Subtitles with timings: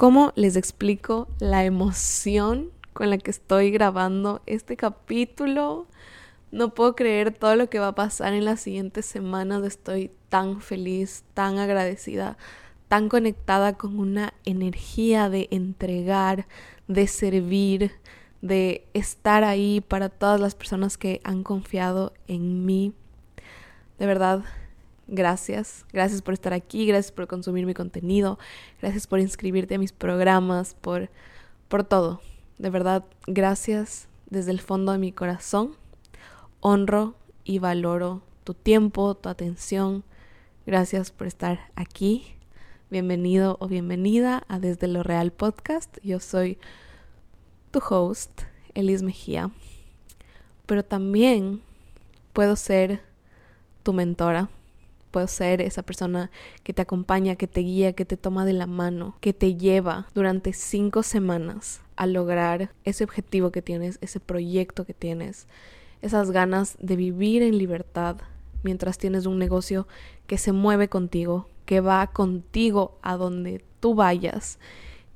[0.00, 5.88] ¿Cómo les explico la emoción con la que estoy grabando este capítulo?
[6.50, 9.62] No puedo creer todo lo que va a pasar en las siguientes semanas.
[9.62, 12.38] Estoy tan feliz, tan agradecida,
[12.88, 16.46] tan conectada con una energía de entregar,
[16.88, 17.92] de servir,
[18.40, 22.94] de estar ahí para todas las personas que han confiado en mí.
[23.98, 24.44] De verdad,
[25.10, 25.84] gracias.
[25.92, 28.38] Gracias por estar aquí, gracias por consumir mi contenido,
[28.80, 31.10] gracias por inscribirte a mis programas, por,
[31.68, 32.22] por todo.
[32.58, 35.74] De verdad, gracias desde el fondo de mi corazón.
[36.60, 40.04] Honro y valoro tu tiempo, tu atención.
[40.66, 42.36] Gracias por estar aquí.
[42.90, 45.96] Bienvenido o bienvenida a Desde lo Real Podcast.
[46.02, 46.58] Yo soy
[47.70, 48.42] tu host,
[48.74, 49.50] Elis Mejía.
[50.66, 51.62] Pero también
[52.32, 53.00] puedo ser
[53.82, 54.50] tu mentora
[55.10, 56.30] Puedo ser esa persona
[56.62, 60.08] que te acompaña, que te guía, que te toma de la mano, que te lleva
[60.14, 65.46] durante cinco semanas a lograr ese objetivo que tienes, ese proyecto que tienes,
[66.02, 68.16] esas ganas de vivir en libertad
[68.62, 69.86] mientras tienes un negocio
[70.26, 74.58] que se mueve contigo, que va contigo a donde tú vayas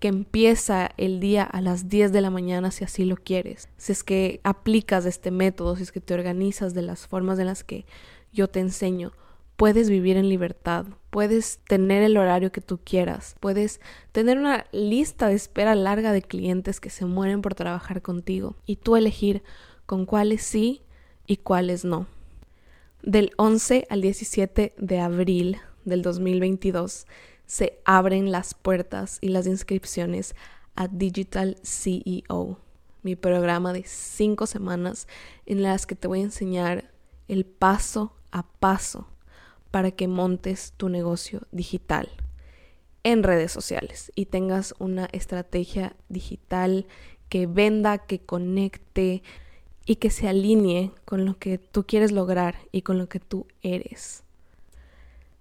[0.05, 3.71] que empieza el día a las 10 de la mañana si así lo quieres.
[3.79, 7.47] Si es que aplicas este método, si es que te organizas de las formas en
[7.47, 7.87] las que
[8.31, 9.13] yo te enseño,
[9.57, 13.81] puedes vivir en libertad, puedes tener el horario que tú quieras, puedes
[14.13, 18.77] tener una lista de espera larga de clientes que se mueren por trabajar contigo y
[18.77, 19.43] tú elegir
[19.87, 20.83] con cuáles sí
[21.27, 22.07] y cuáles no.
[23.03, 27.07] Del 11 al 17 de abril del 2022
[27.47, 30.35] se abren las puertas y las inscripciones
[30.75, 32.59] a Digital CEO,
[33.03, 35.07] mi programa de cinco semanas
[35.47, 36.91] en las que te voy a enseñar
[37.29, 39.07] el paso a paso
[39.75, 42.09] para que montes tu negocio digital
[43.03, 46.87] en redes sociales y tengas una estrategia digital
[47.29, 49.25] que venda, que conecte
[49.85, 53.49] y que se alinee con lo que tú quieres lograr y con lo que tú
[53.63, 54.23] eres.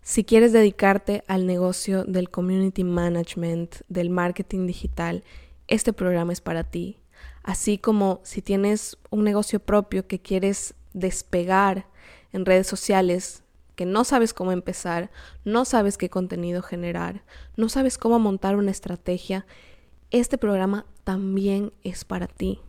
[0.01, 5.23] Si quieres dedicarte al negocio del community management, del marketing digital,
[5.67, 6.97] este programa es para ti.
[7.43, 11.85] Así como si tienes un negocio propio que quieres despegar
[12.31, 13.42] en redes sociales,
[13.75, 15.11] que no sabes cómo empezar,
[15.45, 17.23] no sabes qué contenido generar,
[17.55, 19.45] no sabes cómo montar una estrategia,
[20.11, 22.59] este programa también es para ti.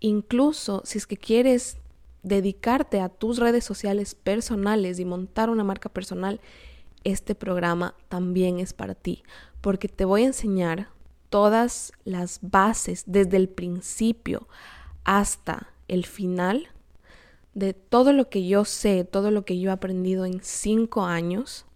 [0.00, 1.78] Incluso si es que quieres
[2.22, 6.40] dedicarte a tus redes sociales personales y montar una marca personal,
[7.04, 9.22] este programa también es para ti,
[9.60, 10.88] porque te voy a enseñar
[11.30, 14.48] todas las bases desde el principio
[15.04, 16.68] hasta el final
[17.54, 21.66] de todo lo que yo sé, todo lo que yo he aprendido en cinco años,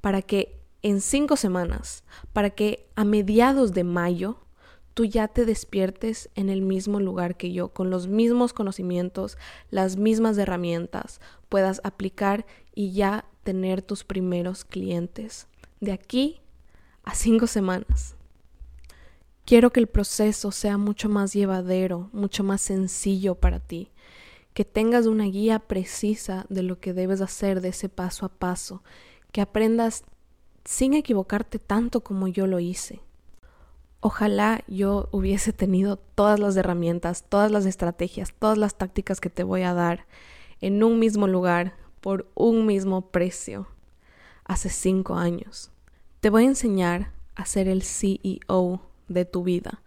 [0.00, 4.38] para que en cinco semanas, para que a mediados de mayo
[4.92, 9.38] tú ya te despiertes en el mismo lugar que yo, con los mismos conocimientos,
[9.70, 15.48] las mismas herramientas, puedas aplicar y ya tener tus primeros clientes.
[15.80, 16.40] De aquí
[17.02, 18.14] a cinco semanas.
[19.44, 23.90] Quiero que el proceso sea mucho más llevadero, mucho más sencillo para ti
[24.54, 28.82] que tengas una guía precisa de lo que debes hacer de ese paso a paso,
[29.32, 30.04] que aprendas
[30.64, 33.00] sin equivocarte tanto como yo lo hice.
[34.00, 39.42] Ojalá yo hubiese tenido todas las herramientas, todas las estrategias, todas las tácticas que te
[39.42, 40.06] voy a dar
[40.60, 43.66] en un mismo lugar, por un mismo precio,
[44.44, 45.72] hace cinco años.
[46.20, 49.82] Te voy a enseñar a ser el CEO de tu vida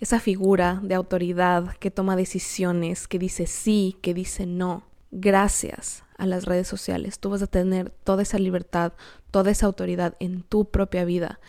[0.00, 4.84] esa figura de autoridad que toma decisiones, que dice sí, que dice no.
[5.12, 8.92] Gracias a las redes sociales, tú vas a tener toda esa libertad,
[9.30, 11.40] toda esa autoridad en tu propia vida,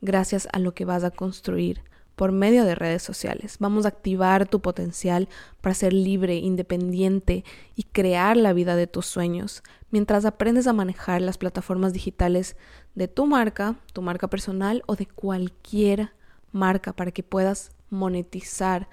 [0.00, 1.82] gracias a lo que vas a construir
[2.16, 3.56] por medio de redes sociales.
[3.60, 5.28] Vamos a activar tu potencial
[5.60, 7.44] para ser libre, independiente
[7.76, 12.56] y crear la vida de tus sueños, mientras aprendes a manejar las plataformas digitales
[12.94, 16.10] de tu marca, tu marca personal o de cualquier
[16.52, 18.88] marca para que puedas monetizar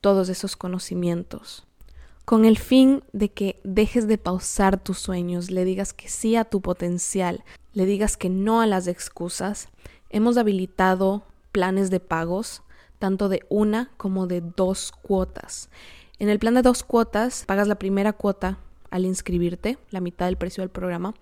[0.00, 1.66] todos esos conocimientos.
[2.24, 6.44] Con el fin de que dejes de pausar tus sueños, le digas que sí a
[6.44, 9.68] tu potencial, le digas que no a las excusas,
[10.10, 12.62] hemos habilitado planes de pagos,
[12.98, 15.68] tanto de una como de dos cuotas.
[16.18, 18.58] En el plan de dos cuotas, pagas la primera cuota
[18.90, 21.14] al inscribirte, la mitad del precio del programa,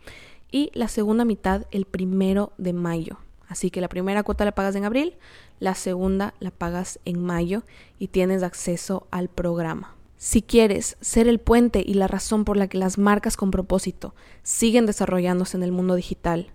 [0.53, 3.19] y la segunda mitad el primero de mayo.
[3.51, 5.17] Así que la primera cuota la pagas en abril,
[5.59, 7.65] la segunda la pagas en mayo
[7.99, 9.97] y tienes acceso al programa.
[10.17, 14.15] Si quieres ser el puente y la razón por la que las marcas con propósito
[14.45, 16.53] siguen desarrollándose en el mundo digital,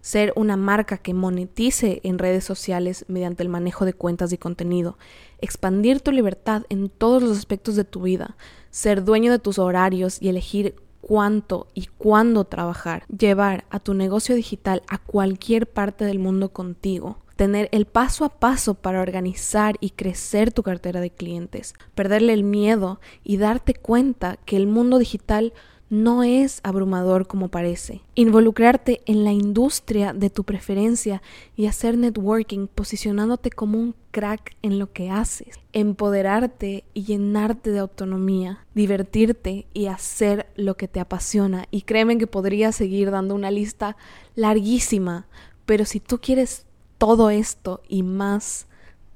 [0.00, 4.98] ser una marca que monetice en redes sociales mediante el manejo de cuentas y contenido,
[5.40, 8.36] expandir tu libertad en todos los aspectos de tu vida,
[8.70, 10.76] ser dueño de tus horarios y elegir
[11.06, 17.18] cuánto y cuándo trabajar, llevar a tu negocio digital a cualquier parte del mundo contigo,
[17.36, 22.42] tener el paso a paso para organizar y crecer tu cartera de clientes, perderle el
[22.42, 25.52] miedo y darte cuenta que el mundo digital
[25.88, 28.02] no es abrumador como parece.
[28.14, 31.22] Involucrarte en la industria de tu preferencia
[31.56, 35.60] y hacer networking posicionándote como un crack en lo que haces.
[35.72, 38.64] Empoderarte y llenarte de autonomía.
[38.74, 41.66] Divertirte y hacer lo que te apasiona.
[41.70, 43.96] Y créeme que podría seguir dando una lista
[44.34, 45.26] larguísima.
[45.66, 46.66] Pero si tú quieres
[46.98, 48.66] todo esto y más,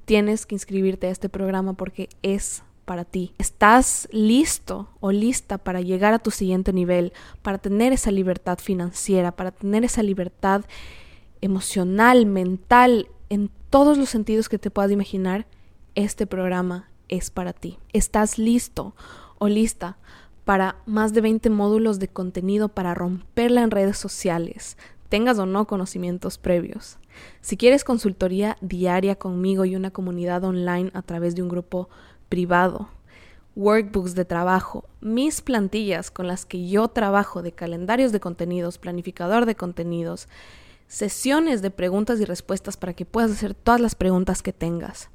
[0.05, 3.33] tienes que inscribirte a este programa porque es para ti.
[3.37, 9.31] ¿Estás listo o lista para llegar a tu siguiente nivel, para tener esa libertad financiera,
[9.31, 10.65] para tener esa libertad
[11.41, 15.47] emocional, mental, en todos los sentidos que te puedas imaginar?
[15.95, 17.79] Este programa es para ti.
[17.93, 18.95] ¿Estás listo
[19.37, 19.97] o lista
[20.45, 24.77] para más de 20 módulos de contenido para romperla en redes sociales,
[25.09, 26.97] tengas o no conocimientos previos?
[27.41, 31.89] Si quieres consultoría diaria conmigo y una comunidad online a través de un grupo
[32.31, 32.87] privado,
[33.57, 39.45] workbooks de trabajo, mis plantillas con las que yo trabajo de calendarios de contenidos, planificador
[39.45, 40.29] de contenidos,
[40.87, 45.09] sesiones de preguntas y respuestas para que puedas hacer todas las preguntas que tengas.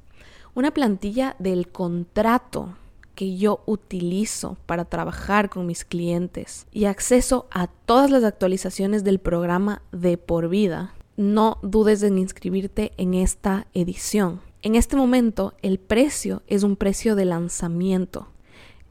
[0.53, 2.75] Una plantilla del contrato
[3.15, 9.17] que yo utilizo para trabajar con mis clientes y acceso a todas las actualizaciones del
[9.17, 10.93] programa de por vida.
[11.15, 14.46] No dudes en inscribirte en esta edición.
[14.63, 18.27] En este momento el precio es un precio de lanzamiento.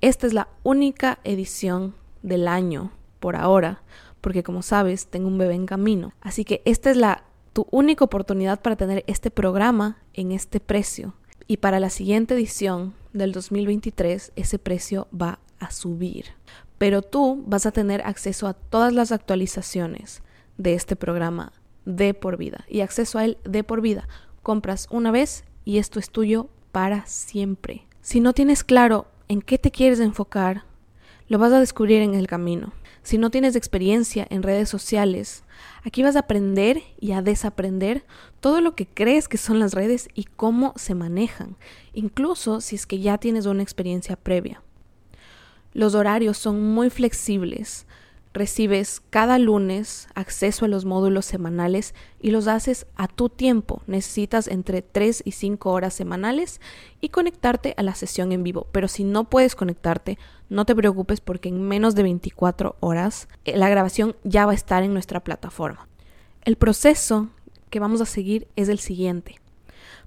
[0.01, 3.83] Esta es la única edición del año por ahora,
[4.21, 6.13] porque como sabes, tengo un bebé en camino.
[6.21, 11.15] Así que esta es la tu única oportunidad para tener este programa en este precio.
[11.49, 16.27] Y para la siguiente edición del 2023 ese precio va a subir.
[16.79, 20.23] Pero tú vas a tener acceso a todas las actualizaciones
[20.59, 21.53] de este programa
[21.87, 24.07] de por vida y acceso a él de por vida.
[24.43, 27.85] Compras una vez y esto es tuyo para siempre.
[28.01, 30.63] Si no tienes claro en qué te quieres enfocar,
[31.29, 32.73] lo vas a descubrir en el camino.
[33.03, 35.43] Si no tienes experiencia en redes sociales,
[35.85, 38.05] aquí vas a aprender y a desaprender
[38.41, 41.57] todo lo que crees que son las redes y cómo se manejan,
[41.93, 44.63] incluso si es que ya tienes una experiencia previa.
[45.73, 47.87] Los horarios son muy flexibles,
[48.37, 53.83] recibes cada lunes acceso a los módulos semanales y los haces a tu tiempo.
[53.87, 56.61] Necesitas entre 3 y 5 horas semanales
[57.00, 58.69] y conectarte a la sesión en vivo.
[58.73, 60.19] Pero si no puedes conectarte,
[60.49, 64.56] no te preocupes porque en menos de 24 horas eh, la grabación ya va a
[64.56, 65.89] estar en nuestra plataforma.
[66.44, 67.29] El proceso
[67.71, 69.41] que vamos a seguir es el siguiente.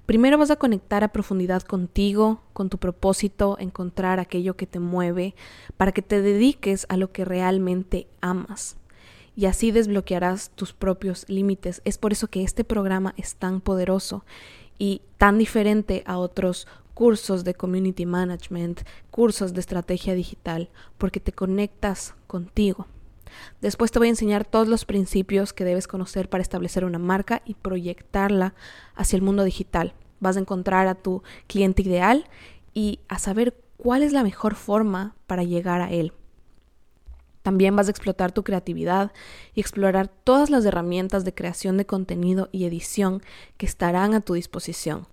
[0.06, 5.34] Primero vas a conectar a profundidad contigo, con tu propósito, encontrar aquello que te mueve,
[5.76, 8.76] para que te dediques a lo que realmente amas.
[9.36, 11.80] Y así desbloquearás tus propios límites.
[11.84, 14.24] Es por eso que este programa es tan poderoso
[14.78, 20.68] y tan diferente a otros cursos de community management, cursos de estrategia digital,
[20.98, 22.86] porque te conectas contigo.
[23.60, 27.42] Después te voy a enseñar todos los principios que debes conocer para establecer una marca
[27.44, 28.54] y proyectarla
[28.94, 32.26] hacia el mundo digital vas a encontrar a tu cliente ideal
[32.72, 36.12] y a saber cuál es la mejor forma para llegar a él.
[37.42, 39.12] También vas a explotar tu creatividad
[39.54, 43.22] y explorar todas las herramientas de creación de contenido y edición
[43.56, 45.06] que estarán a tu disposición.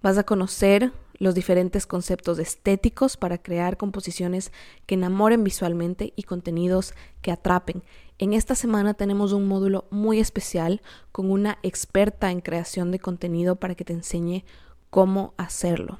[0.00, 4.52] Vas a conocer los diferentes conceptos estéticos para crear composiciones
[4.86, 7.82] que enamoren visualmente y contenidos que atrapen.
[8.18, 10.80] En esta semana tenemos un módulo muy especial
[11.12, 14.44] con una experta en creación de contenido para que te enseñe
[14.90, 15.98] cómo hacerlo.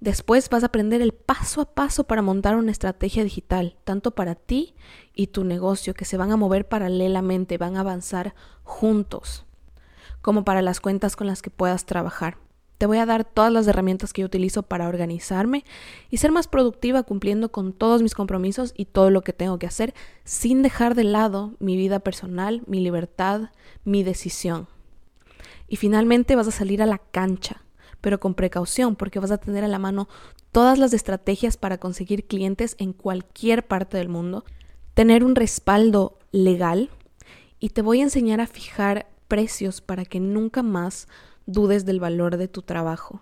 [0.00, 4.34] Después vas a aprender el paso a paso para montar una estrategia digital, tanto para
[4.34, 4.74] ti
[5.14, 9.46] y tu negocio, que se van a mover paralelamente, van a avanzar juntos,
[10.20, 12.36] como para las cuentas con las que puedas trabajar.
[12.78, 15.64] Te voy a dar todas las herramientas que yo utilizo para organizarme
[16.10, 19.66] y ser más productiva cumpliendo con todos mis compromisos y todo lo que tengo que
[19.66, 23.50] hacer sin dejar de lado mi vida personal, mi libertad,
[23.84, 24.68] mi decisión.
[25.68, 27.62] Y finalmente vas a salir a la cancha,
[28.02, 30.08] pero con precaución porque vas a tener a la mano
[30.52, 34.44] todas las estrategias para conseguir clientes en cualquier parte del mundo,
[34.94, 36.90] tener un respaldo legal
[37.58, 41.08] y te voy a enseñar a fijar precios para que nunca más
[41.46, 43.20] dudes del valor de tu trabajo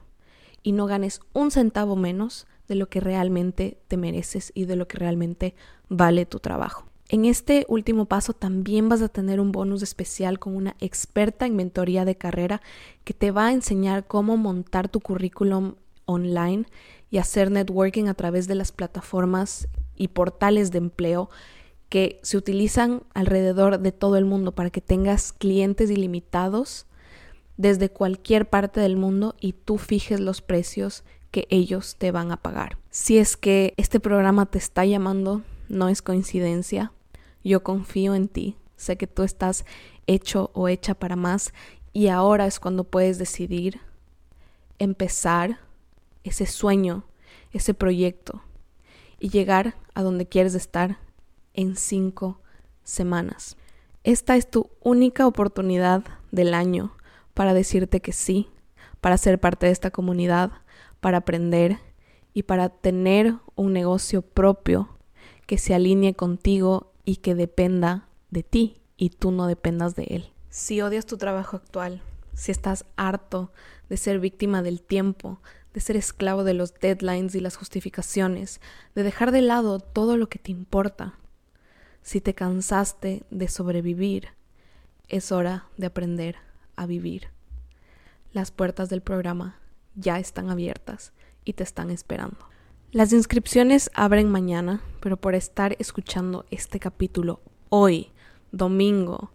[0.62, 4.88] y no ganes un centavo menos de lo que realmente te mereces y de lo
[4.88, 5.54] que realmente
[5.88, 6.86] vale tu trabajo.
[7.08, 11.54] En este último paso también vas a tener un bonus especial con una experta en
[11.54, 12.62] mentoría de carrera
[13.04, 15.74] que te va a enseñar cómo montar tu currículum
[16.06, 16.64] online
[17.10, 21.28] y hacer networking a través de las plataformas y portales de empleo
[21.90, 26.86] que se utilizan alrededor de todo el mundo para que tengas clientes ilimitados
[27.56, 32.36] desde cualquier parte del mundo y tú fijes los precios que ellos te van a
[32.36, 32.78] pagar.
[32.90, 36.92] Si es que este programa te está llamando, no es coincidencia.
[37.42, 38.56] Yo confío en ti.
[38.76, 39.64] Sé que tú estás
[40.06, 41.52] hecho o hecha para más
[41.92, 43.80] y ahora es cuando puedes decidir
[44.78, 45.58] empezar
[46.24, 47.04] ese sueño,
[47.52, 48.42] ese proyecto
[49.20, 50.98] y llegar a donde quieres estar
[51.52, 52.40] en cinco
[52.82, 53.56] semanas.
[54.02, 56.92] Esta es tu única oportunidad del año
[57.34, 58.48] para decirte que sí,
[59.00, 60.52] para ser parte de esta comunidad,
[61.00, 61.78] para aprender
[62.32, 64.88] y para tener un negocio propio
[65.46, 70.32] que se alinee contigo y que dependa de ti y tú no dependas de él.
[70.48, 73.52] Si odias tu trabajo actual, si estás harto
[73.88, 75.40] de ser víctima del tiempo,
[75.74, 78.60] de ser esclavo de los deadlines y las justificaciones,
[78.94, 81.18] de dejar de lado todo lo que te importa,
[82.02, 84.28] si te cansaste de sobrevivir,
[85.08, 86.36] es hora de aprender
[86.76, 87.28] a vivir.
[88.32, 89.60] Las puertas del programa
[89.94, 91.12] ya están abiertas
[91.44, 92.38] y te están esperando.
[92.90, 98.12] Las inscripciones abren mañana, pero por estar escuchando este capítulo hoy,
[98.52, 99.32] domingo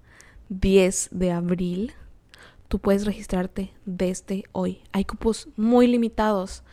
[0.47, 1.93] 10 de abril,
[2.69, 4.81] tú puedes registrarte desde hoy.
[4.93, 6.63] Hay cupos muy limitados.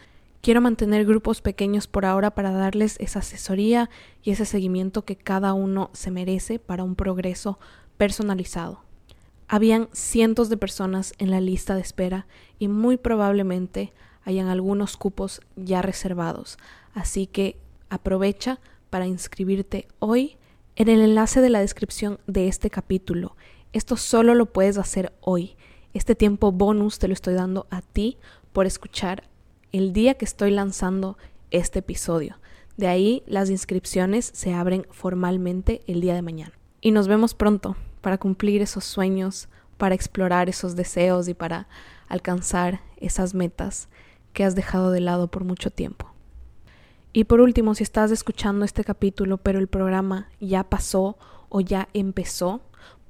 [0.42, 3.90] Quiero mantener grupos pequeños por ahora para darles esa asesoría
[4.23, 7.58] y ese seguimiento que cada uno se merece para un progreso
[7.96, 8.86] personalizado.
[9.49, 12.26] Habían cientos de personas en la lista de espera
[12.59, 13.93] y muy probablemente
[14.25, 16.59] hayan algunos cupos ya reservados,
[16.95, 17.57] así que
[17.88, 18.59] aprovecha
[18.91, 20.37] para inscribirte hoy
[20.75, 23.37] en el enlace de la descripción de este capítulo.
[23.73, 25.57] Esto solo lo puedes hacer hoy.
[25.95, 28.19] Este tiempo bonus te lo estoy dando a ti
[28.53, 29.29] por escuchar
[29.71, 31.19] el día que estoy lanzando
[31.50, 32.38] este episodio.
[32.76, 36.53] De ahí las inscripciones se abren formalmente el día de mañana.
[36.81, 39.48] Y nos vemos pronto para cumplir esos sueños,
[39.78, 41.66] para explorar esos deseos y para
[42.06, 43.88] alcanzar esas metas
[44.32, 46.14] que has dejado de lado por mucho tiempo.
[47.12, 51.88] Y por último, si estás escuchando este capítulo pero el programa ya pasó o ya
[51.94, 52.60] empezó,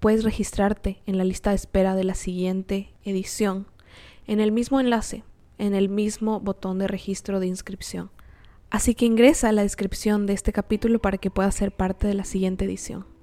[0.01, 3.67] puedes registrarte en la lista de espera de la siguiente edición
[4.27, 5.25] en el mismo enlace
[5.59, 8.11] en el mismo botón de registro de inscripción.
[8.71, 12.15] Así que ingresa a la descripción de este capítulo para que puedas ser parte de
[12.15, 13.15] la siguiente edición.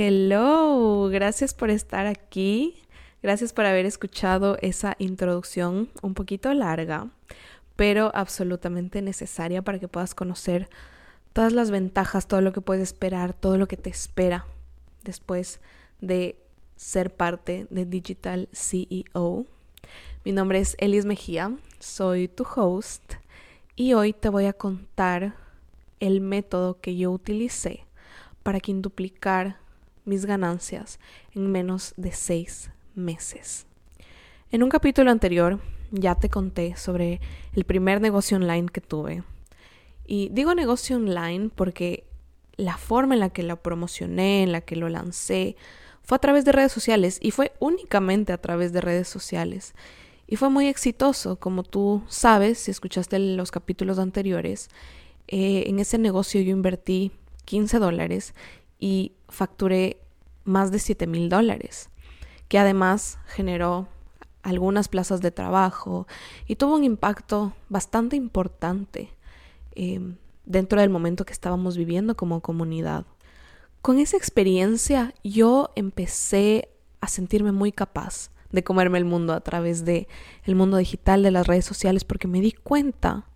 [0.00, 2.76] Hello, gracias por estar aquí.
[3.20, 7.08] Gracias por haber escuchado esa introducción un poquito larga,
[7.74, 10.68] pero absolutamente necesaria para que puedas conocer
[11.32, 14.46] todas las ventajas, todo lo que puedes esperar, todo lo que te espera
[15.02, 15.58] después
[16.00, 16.38] de
[16.76, 19.46] ser parte de Digital CEO.
[20.24, 23.14] Mi nombre es Elis Mejía, soy tu host
[23.74, 25.34] y hoy te voy a contar
[25.98, 27.84] el método que yo utilicé
[28.44, 29.56] para quintuplicar
[30.08, 30.98] mis ganancias
[31.34, 33.66] en menos de seis meses.
[34.50, 35.60] En un capítulo anterior
[35.90, 37.20] ya te conté sobre
[37.54, 39.22] el primer negocio online que tuve.
[40.06, 42.04] Y digo negocio online porque
[42.56, 45.56] la forma en la que lo promocioné, en la que lo lancé,
[46.02, 49.74] fue a través de redes sociales y fue únicamente a través de redes sociales.
[50.26, 54.68] Y fue muy exitoso, como tú sabes, si escuchaste los capítulos anteriores.
[55.26, 57.12] Eh, en ese negocio yo invertí
[57.44, 58.34] 15 dólares
[58.78, 60.00] y facturé
[60.44, 61.90] más de 7 mil dólares
[62.48, 63.86] que además generó
[64.42, 66.06] algunas plazas de trabajo
[66.46, 69.10] y tuvo un impacto bastante importante
[69.74, 70.16] em,
[70.46, 73.04] dentro del momento que estábamos viviendo como comunidad.
[73.82, 76.70] Con esa experiencia yo empecé
[77.00, 80.08] a sentirme muy capaz de comerme el mundo a través de
[80.44, 83.26] el mundo digital de las redes sociales porque me di cuenta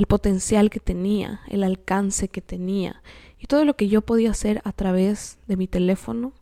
[0.00, 3.02] el potencial que tenía, el alcance que tenía
[3.38, 6.32] y todo lo que yo podía hacer a través de mi teléfono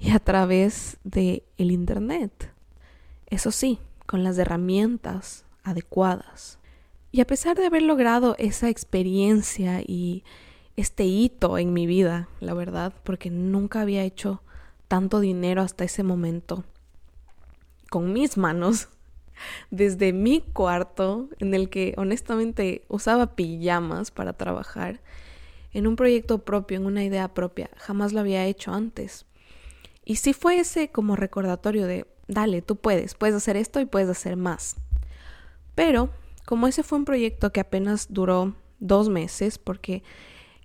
[0.00, 2.52] y a través de el internet.
[3.28, 6.58] Eso sí, con las herramientas adecuadas.
[7.12, 10.24] Y a pesar de haber logrado esa experiencia y
[10.74, 14.42] este hito en mi vida, la verdad, porque nunca había hecho
[14.88, 16.64] tanto dinero hasta ese momento
[17.88, 18.88] con mis manos,
[19.70, 25.00] desde mi cuarto, en el que honestamente usaba pijamas para trabajar,
[25.72, 27.70] en un proyecto propio, en una idea propia.
[27.76, 29.26] Jamás lo había hecho antes.
[30.04, 34.08] Y sí fue ese como recordatorio de, dale, tú puedes, puedes hacer esto y puedes
[34.08, 34.76] hacer más.
[35.74, 36.10] Pero
[36.44, 40.02] como ese fue un proyecto que apenas duró dos meses, porque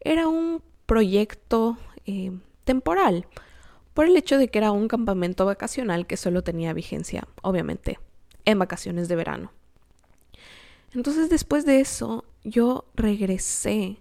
[0.01, 2.31] era un proyecto eh,
[2.63, 3.27] temporal,
[3.93, 7.99] por el hecho de que era un campamento vacacional que solo tenía vigencia, obviamente,
[8.45, 9.51] en vacaciones de verano.
[10.93, 13.97] Entonces después de eso, yo regresé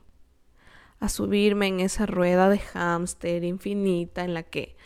[1.00, 4.76] a subirme en esa rueda de hámster infinita en la que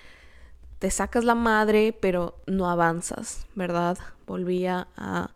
[0.79, 3.99] te sacas la madre pero no avanzas, ¿verdad?
[4.27, 5.31] Volvía a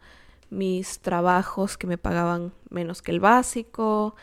[0.51, 4.15] mis trabajos que me pagaban menos que el básico,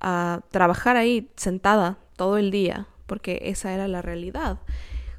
[0.00, 4.58] a trabajar ahí sentada todo el día, porque esa era la realidad.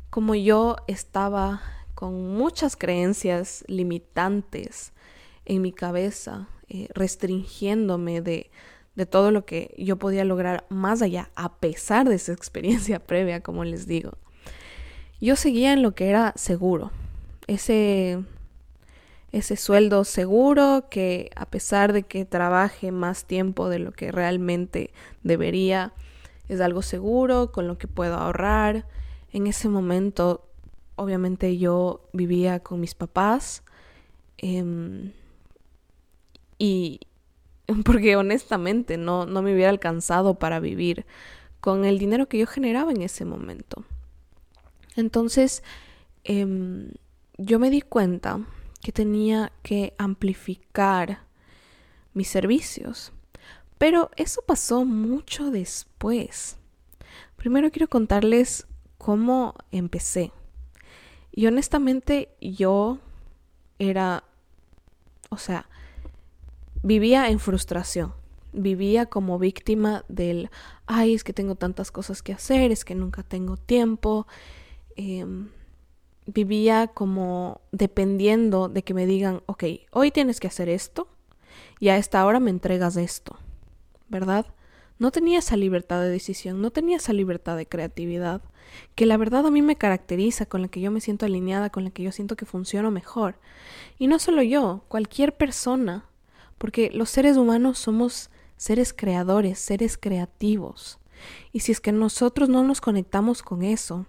[0.10, 1.62] Como yo estaba
[2.00, 4.94] con muchas creencias limitantes
[5.44, 8.52] en mi cabeza, eh, restringiéndome de,
[8.96, 13.42] de todo lo que yo podía lograr más allá, a pesar de esa experiencia previa,
[13.42, 14.14] como les digo.
[15.20, 16.92] Yo seguía en lo que era seguro,
[17.48, 18.24] ese,
[19.34, 24.94] ese sueldo seguro que a pesar de que trabaje más tiempo de lo que realmente
[25.24, 25.92] debería,
[26.48, 28.86] es algo seguro, con lo que puedo ahorrar.
[29.34, 30.49] En ese momento,
[31.00, 33.64] obviamente yo vivía con mis papás
[34.38, 35.14] em,
[36.58, 37.00] y
[37.86, 41.06] porque honestamente no, no me hubiera alcanzado para vivir
[41.62, 43.84] con el dinero que yo generaba en ese momento.
[44.96, 45.64] Entonces,
[46.24, 46.92] em,
[47.38, 48.46] yo me di cuenta
[48.82, 51.20] que tenía que amplificar
[52.14, 53.12] mis servicios.
[53.78, 56.58] Pero eso pasó mucho después.
[57.38, 60.32] Primero quiero contarles cómo empecé.
[61.40, 62.98] Y honestamente yo
[63.80, 64.26] era,
[65.30, 65.70] o sea,
[66.84, 68.14] vivía en frustración.
[68.52, 70.50] Vivía como víctima del,
[70.86, 74.28] ay, es que tengo tantas cosas que hacer, es que nunca tengo tiempo.
[74.98, 75.48] Em,
[76.26, 81.08] vivía como dependiendo de que me digan, ok, hoy tienes que hacer esto
[81.80, 83.38] y a esta hora me entregas esto.
[84.10, 84.46] ¿verdad?
[85.00, 88.42] No tenía esa libertad de decisión, no tenía esa libertad de creatividad,
[88.96, 91.86] que la verdad a mí me caracteriza, con la que yo me siento alineada, con
[91.86, 93.40] la que yo siento que funciono mejor.
[93.98, 96.06] Y no solo yo, cualquier persona,
[96.58, 101.00] porque los seres humanos somos seres creadores, seres creativos.
[101.54, 104.06] Y si es que nosotros no nos conectamos con eso,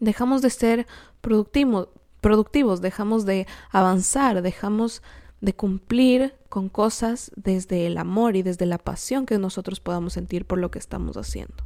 [0.00, 0.86] dejamos de ser
[1.22, 5.02] productivos, dejamos de avanzar, dejamos
[5.42, 10.46] de cumplir con cosas desde el amor y desde la pasión que nosotros podamos sentir
[10.46, 11.64] por lo que estamos haciendo.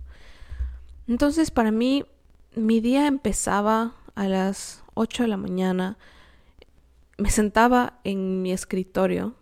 [1.07, 2.07] Entonces, para mí,
[2.55, 5.99] mi día empezaba a las 8 de la mañana,
[7.19, 9.35] me sentaba en mi escritorio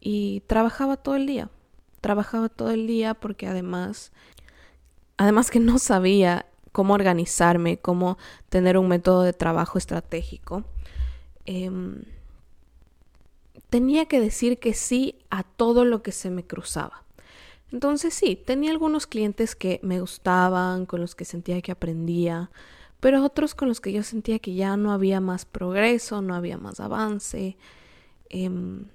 [0.00, 1.50] y trabajaba todo el día.
[2.00, 4.12] Trabajaba todo el día porque además,
[5.18, 8.16] además que no sabía cómo organizarme, cómo
[8.48, 10.64] tener un método de trabajo estratégico,
[11.44, 11.70] eh,
[13.70, 17.02] tenía que decir que sí a todo lo que se me cruzaba.
[17.72, 22.50] Entonces sí, tenía algunos clientes que me gustaban, con los que sentía que aprendía,
[23.00, 26.58] pero otros con los que yo sentía que ya no había más progreso, no había
[26.58, 27.56] más avance.
[28.30, 28.86] Em,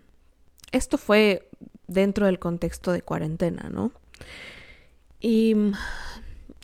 [0.71, 1.49] esto fue
[1.87, 3.91] dentro del contexto de cuarentena, ¿no?
[5.19, 5.55] Y,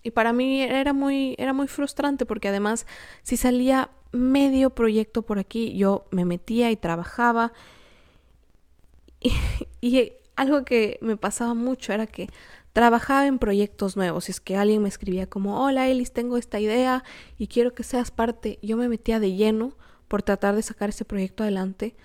[0.02, 2.88] y para mí era muy, era muy frustrante porque además
[3.24, 7.52] si salía medio proyecto por aquí, yo me metía y trabajaba
[9.82, 12.30] y, algo que me pasaba mucho era que
[12.71, 14.30] trabajaba en proyectos nuevos.
[14.30, 17.03] Y es que alguien me escribía como, hola Elis, tengo esta idea
[17.38, 18.60] y quiero que seas parte.
[18.62, 19.75] Yo me metía de lleno
[20.08, 21.95] por tratar de sacar ese proyecto adelante,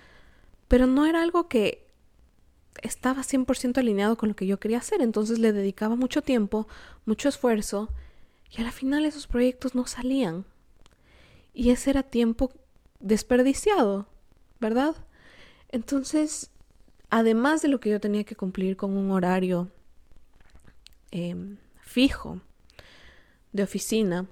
[0.67, 1.85] pero no era algo que
[2.81, 5.01] estaba 100% alineado con lo que yo quería hacer.
[5.01, 6.67] Entonces le dedicaba mucho tiempo,
[7.05, 7.89] mucho esfuerzo
[8.49, 10.45] y a la final esos proyectos no salían.
[11.53, 12.51] Y ese era tiempo
[12.99, 14.07] desperdiciado,
[14.59, 14.95] ¿verdad?
[15.69, 16.49] Entonces
[17.13, 19.69] además de lo que yo tenía que cumplir con un horario
[21.11, 22.41] em, fijo
[23.51, 24.25] de oficina,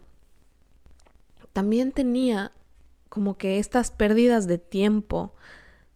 [1.54, 2.52] también tenía
[3.08, 5.36] como que estas pérdidas de tiempo,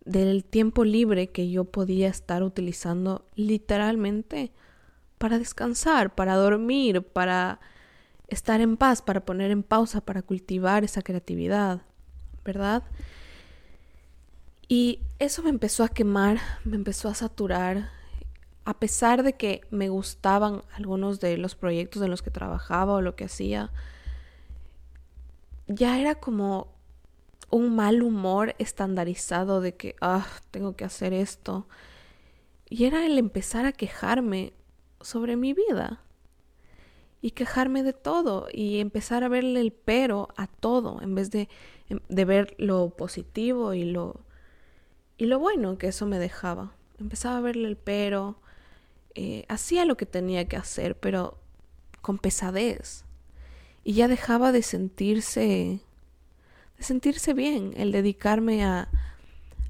[0.06, 4.52] del tiempo libre que yo podía estar utilizando literalmente
[5.18, 7.62] para descansar, para dormir, para
[8.28, 11.82] estar en paz, para poner en pausa, para cultivar esa creatividad,
[12.44, 12.84] ¿verdad?
[14.68, 17.92] Y eso me empezó a quemar, me empezó a saturar.
[18.64, 23.02] A pesar de que me gustaban algunos de los proyectos en los que trabajaba o
[23.02, 23.72] lo que hacía,
[25.68, 26.74] ya era como
[27.52, 31.68] un mal humor estandarizado de que, ah, tengo que hacer esto.
[32.68, 34.54] Y era el empezar a quejarme
[35.00, 36.02] sobre mi vida.
[37.22, 38.48] Y quejarme de todo.
[38.52, 41.02] Y empezar a verle el pero a todo.
[41.04, 41.50] En vez de,
[42.10, 44.25] de ver lo positivo y lo,
[45.18, 46.74] y lo bueno que eso me dejaba.
[47.00, 48.40] Empezaba a verle el pero.
[49.14, 51.38] Eh, hacía lo que tenía que hacer, pero
[52.02, 53.06] con pesadez.
[53.84, 55.82] Y ya dejaba de sentirse
[56.78, 58.90] de sentirse bien, el dedicarme a,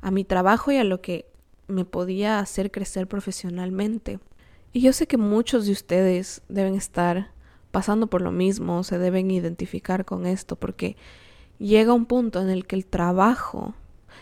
[0.02, 1.28] a mi trabajo y a lo que
[1.68, 4.20] me podía hacer crecer profesionalmente.
[4.74, 7.32] Y yo sé que muchos de ustedes deben estar
[7.72, 10.96] pasando por lo mismo, se deben identificar con esto, porque
[11.60, 13.74] llega un punto en el que el trabajo,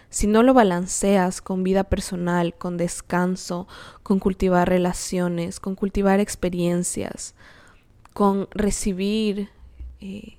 [0.09, 3.67] si no lo balanceas con vida personal, con descanso,
[4.03, 7.35] con cultivar relaciones, con cultivar experiencias,
[8.13, 9.49] con recibir
[9.99, 10.37] eh,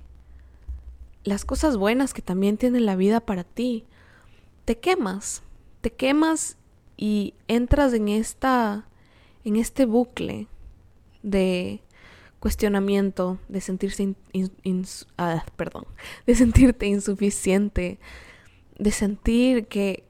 [1.23, 3.85] las cosas buenas que también tiene la vida para ti,
[4.63, 5.43] te quemas,
[5.81, 6.57] te quemas
[6.97, 8.85] y entras en esta
[9.43, 10.47] en este bucle
[11.21, 11.81] de
[12.39, 14.15] cuestionamiento, de sentirse
[15.17, 15.85] ah, perdón,
[16.27, 17.99] de sentirte insuficiente,
[18.77, 20.03] de sentir que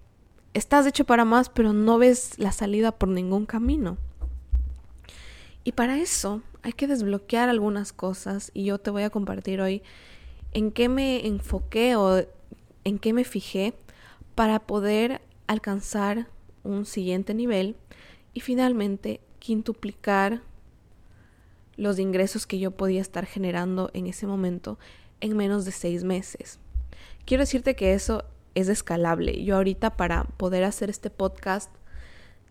[0.54, 3.98] estás hecho para más, pero no ves la salida por ningún camino.
[5.64, 9.84] Y para eso hay que desbloquear algunas cosas y yo te voy a compartir hoy
[10.52, 12.24] en qué me enfoqué o
[12.84, 13.74] en qué me fijé
[14.36, 16.28] para poder alcanzar
[16.64, 17.76] un siguiente nivel
[18.34, 20.42] y finalmente quintuplicar
[21.78, 24.80] los ingresos que yo podía estar generando en ese momento
[25.20, 26.60] en menos de seis meses.
[27.26, 28.24] Quiero decirte que eso
[28.56, 29.44] es escalable.
[29.44, 31.72] Yo ahorita para poder hacer este podcast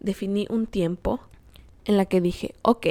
[0.00, 1.20] definí un tiempo
[1.84, 2.86] en la que dije, ok,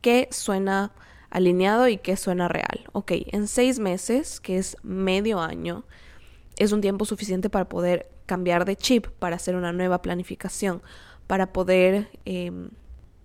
[0.00, 0.92] ¿qué suena
[1.32, 2.84] alineado y que suena real.
[2.92, 5.84] Ok, en seis meses, que es medio año,
[6.58, 10.82] es un tiempo suficiente para poder cambiar de chip, para hacer una nueva planificación,
[11.26, 12.68] para poder em,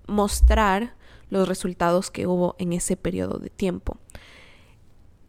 [0.07, 0.95] mostrar
[1.29, 3.97] los resultados que hubo en ese periodo de tiempo.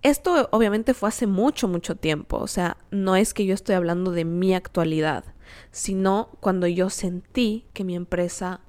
[0.02, 4.12] Esto obviamente fue hace mucho, mucho tiempo, o sea, no es que yo estoy hablando
[4.12, 5.24] de mi actualidad,
[5.72, 8.61] sino cuando yo sentí que mi empresa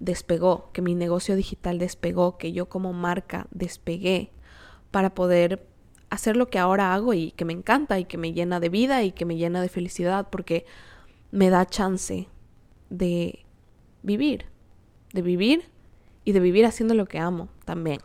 [0.00, 4.32] despegó, que mi negocio digital despegó, que yo como marca despegué
[4.90, 5.64] para poder
[6.10, 9.02] hacer lo que ahora hago y que me encanta y que me llena de vida
[9.04, 10.66] y que me llena de felicidad porque
[11.30, 12.28] me da chance
[12.90, 13.44] de
[14.02, 14.46] vivir,
[15.12, 15.64] de vivir
[16.24, 18.00] y de vivir haciendo lo que amo también.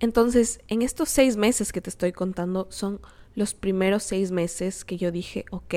[0.00, 3.00] Entonces, en estos seis meses que te estoy contando son
[3.34, 5.74] los primeros seis meses que yo dije, ok,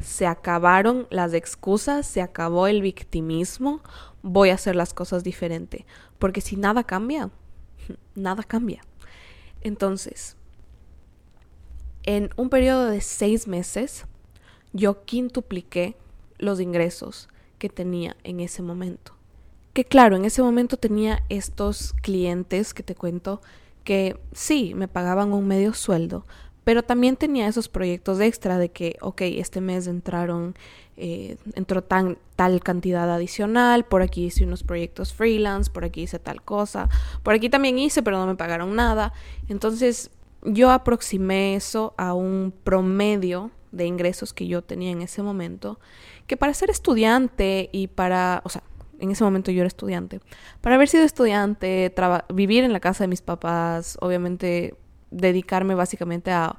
[0.00, 3.82] se acabaron las excusas, se acabó el victimismo,
[4.22, 5.86] voy a hacer las cosas diferente.
[6.18, 7.30] Porque si nada cambia,
[8.14, 8.82] nada cambia.
[9.60, 10.36] Entonces,
[12.04, 14.06] en un periodo de seis meses,
[14.72, 15.96] yo quintupliqué
[16.38, 19.14] los ingresos que tenía en ese momento.
[19.72, 23.40] Que claro, en ese momento tenía estos clientes que te cuento
[23.84, 26.26] que sí, me pagaban un medio sueldo,
[26.64, 30.54] pero también tenía esos proyectos extra de que, ok, este mes entraron,
[30.96, 36.18] eh, entró tan, tal cantidad adicional, por aquí hice unos proyectos freelance, por aquí hice
[36.18, 36.88] tal cosa,
[37.22, 39.12] por aquí también hice, pero no me pagaron nada.
[39.48, 40.10] Entonces
[40.42, 45.80] yo aproximé eso a un promedio de ingresos que yo tenía en ese momento,
[46.26, 48.62] que para ser estudiante y para, o sea,
[49.02, 50.20] en ese momento yo era estudiante,
[50.60, 51.92] para haber sido estudiante,
[52.32, 54.76] vivir en la casa de mis papás, obviamente
[55.10, 56.56] dedicarme básicamente a,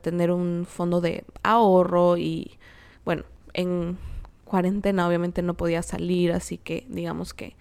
[0.00, 2.58] tener un fondo de ahorro y
[3.04, 3.98] bueno, en
[4.46, 7.56] cuarentena obviamente no podía salir, así que digamos que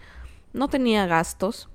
[0.53, 1.67] no tenía gastos.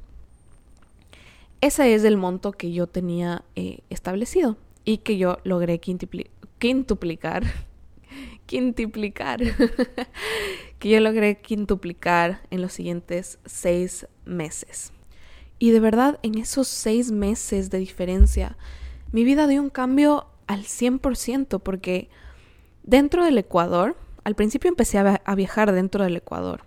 [1.60, 4.56] Ese es el monto que yo tenía eh, establecido
[4.86, 7.42] y que yo logré quintuplicar.
[8.46, 9.42] quintuplicar.
[10.84, 14.92] que yo logré quintuplicar en los siguientes seis meses.
[15.58, 18.58] Y de verdad, en esos seis meses de diferencia,
[19.10, 22.10] mi vida dio un cambio al 100% porque
[22.82, 26.64] dentro del Ecuador, al principio empecé a viajar dentro del Ecuador.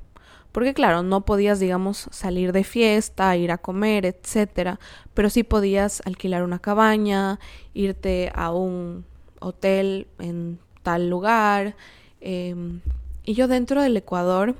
[0.52, 4.80] Porque claro, no podías, digamos, salir de fiesta, ir a comer, etcétera,
[5.14, 7.40] pero sí podías alquilar una cabaña,
[7.76, 9.06] irte a un
[9.42, 11.76] hotel en tal lugar.
[12.20, 12.82] Em,
[13.28, 14.56] y yo dentro del Ecuador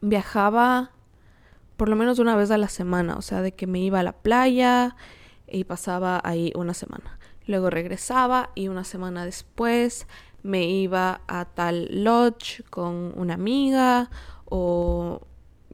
[0.00, 0.90] viajaba
[1.76, 4.02] por lo menos una vez a la semana, o sea, de que me iba a
[4.02, 4.96] la playa
[5.46, 7.20] y pasaba ahí una semana.
[7.46, 10.08] Luego regresaba y una semana después
[10.42, 14.10] me iba a tal lodge con una amiga
[14.46, 15.20] o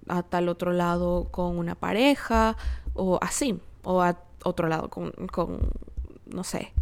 [0.09, 2.55] a tal otro lado con una pareja
[2.93, 5.71] o así, o a otro lado con, con
[6.27, 6.75] no sé,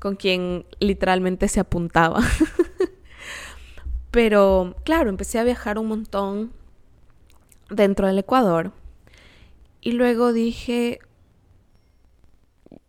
[0.00, 2.22] con quien literalmente se apuntaba.
[4.12, 6.52] Pero claro, empecé a viajar un montón
[7.70, 8.72] dentro del Ecuador.
[9.80, 11.00] Y luego dije,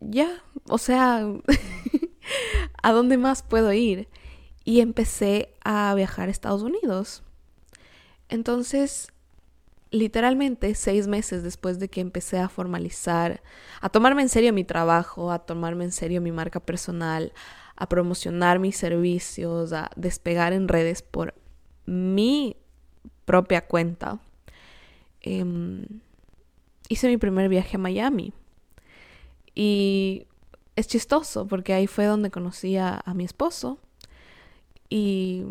[0.02, 1.26] ya, o sea,
[2.84, 4.10] ¿a dónde más puedo ir?
[4.66, 7.24] Y empecé a viajar a Estados Unidos.
[8.28, 9.08] Entonces,
[9.92, 13.42] literalmente seis meses después de que empecé a formalizar,
[13.80, 17.32] a tomarme en serio mi trabajo, a tomarme en serio mi marca personal,
[17.76, 21.34] a promocionar mis servicios, a despegar en redes por
[21.86, 22.56] mi
[23.26, 24.20] propia cuenta,
[25.22, 25.86] em,
[26.90, 28.34] hice mi primer viaje a Miami.
[29.56, 30.28] Y
[30.76, 33.80] es chistoso porque ahí fue donde conocí a, a mi esposo.
[34.90, 35.46] Y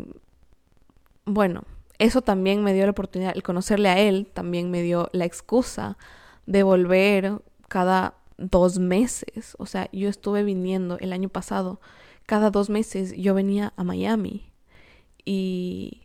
[1.25, 1.63] bueno,
[1.99, 5.97] eso también me dio la oportunidad, el conocerle a él también me dio la excusa
[6.45, 9.55] de volver cada dos meses.
[9.57, 11.79] O sea, yo estuve viniendo el año pasado,
[12.25, 14.51] cada dos meses yo venía a Miami.
[15.25, 16.03] Y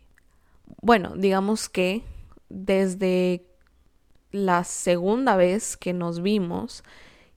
[0.80, 2.02] bueno, digamos que
[2.48, 3.44] desde
[4.30, 6.84] la segunda vez que nos vimos,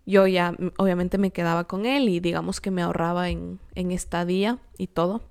[0.06, 4.60] yo ya obviamente me quedaba con él y digamos que me ahorraba en, en estadía
[4.78, 5.22] y todo.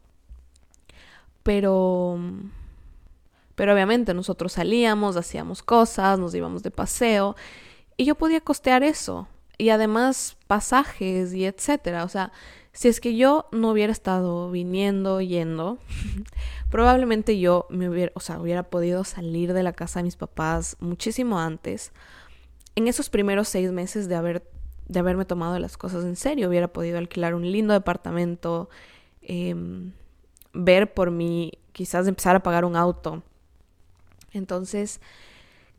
[1.43, 2.19] Pero,
[3.55, 7.37] pero obviamente nosotros salíamos, hacíamos cosas, nos íbamos de paseo
[7.97, 9.29] y yo podía costear eso.
[9.59, 12.05] Y además pasajes y etcétera.
[12.05, 12.33] O sea,
[12.73, 15.79] si es que yo no hubiera estado viniendo, yendo,
[16.71, 20.77] probablemente yo me hubiera, o sea, hubiera podido salir de la casa de mis papás
[20.81, 21.93] muchísimo antes.
[22.77, 24.43] En esos primeros seis meses de haber
[24.91, 28.69] de haberme tomado las cosas en serio, hubiera podido alquilar un lindo departamento,
[29.23, 29.93] em,
[30.53, 33.23] ver por mí, quizás empezar a pagar un auto.
[34.33, 35.01] Entonces,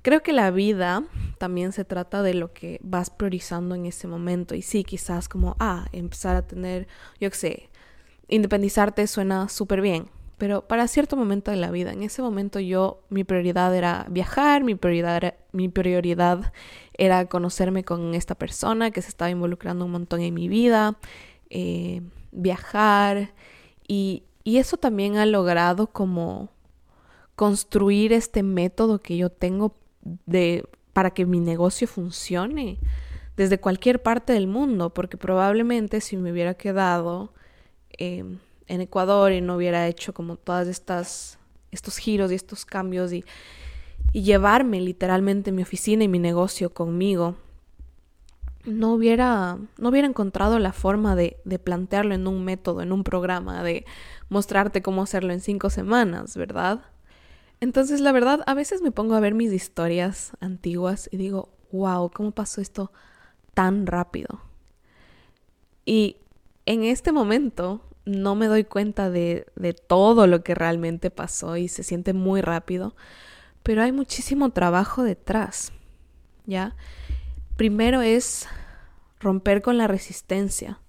[0.01, 1.03] creo que la vida
[1.37, 4.55] también se trata de lo que vas priorizando en ese momento.
[4.55, 6.87] Y sí, quizás como, ah, empezar a tener,
[7.19, 7.69] yo qué sé,
[8.27, 10.09] independizarte suena súper bien.
[10.37, 14.63] Pero para cierto momento de la vida, en ese momento yo, mi prioridad era viajar,
[14.63, 16.51] mi prioridad era, mi prioridad
[16.93, 20.97] era conocerme con esta persona que se estaba involucrando un montón en mi vida,
[21.51, 23.33] eh, viajar.
[23.87, 26.49] Y, y eso también ha logrado como
[27.35, 29.75] construir este método que yo tengo
[30.25, 32.77] de para que mi negocio funcione
[33.37, 37.33] desde cualquier parte del mundo, porque probablemente si me hubiera quedado
[37.97, 41.39] em, en Ecuador y no hubiera hecho como todas estas
[41.71, 43.23] estos giros y estos cambios y,
[44.11, 47.35] y llevarme literalmente mi oficina y mi negocio conmigo,
[48.65, 53.03] no hubiera, no hubiera encontrado la forma de, de, plantearlo en un método, en un
[53.03, 53.85] programa, de
[54.29, 56.81] mostrarte cómo hacerlo en cinco semanas, ¿verdad?
[57.61, 62.09] Entonces, la verdad, a veces me pongo a ver mis historias antiguas y digo, wow,
[62.09, 62.91] ¿cómo pasó esto
[63.53, 64.41] tan rápido?
[65.85, 66.17] Y
[66.65, 71.67] en este momento no me doy cuenta de, de todo lo que realmente pasó y
[71.67, 72.95] se siente muy rápido,
[73.61, 75.71] pero hay muchísimo trabajo detrás,
[76.47, 76.75] ¿ya?
[77.57, 78.47] Primero es
[79.19, 80.79] romper con la resistencia,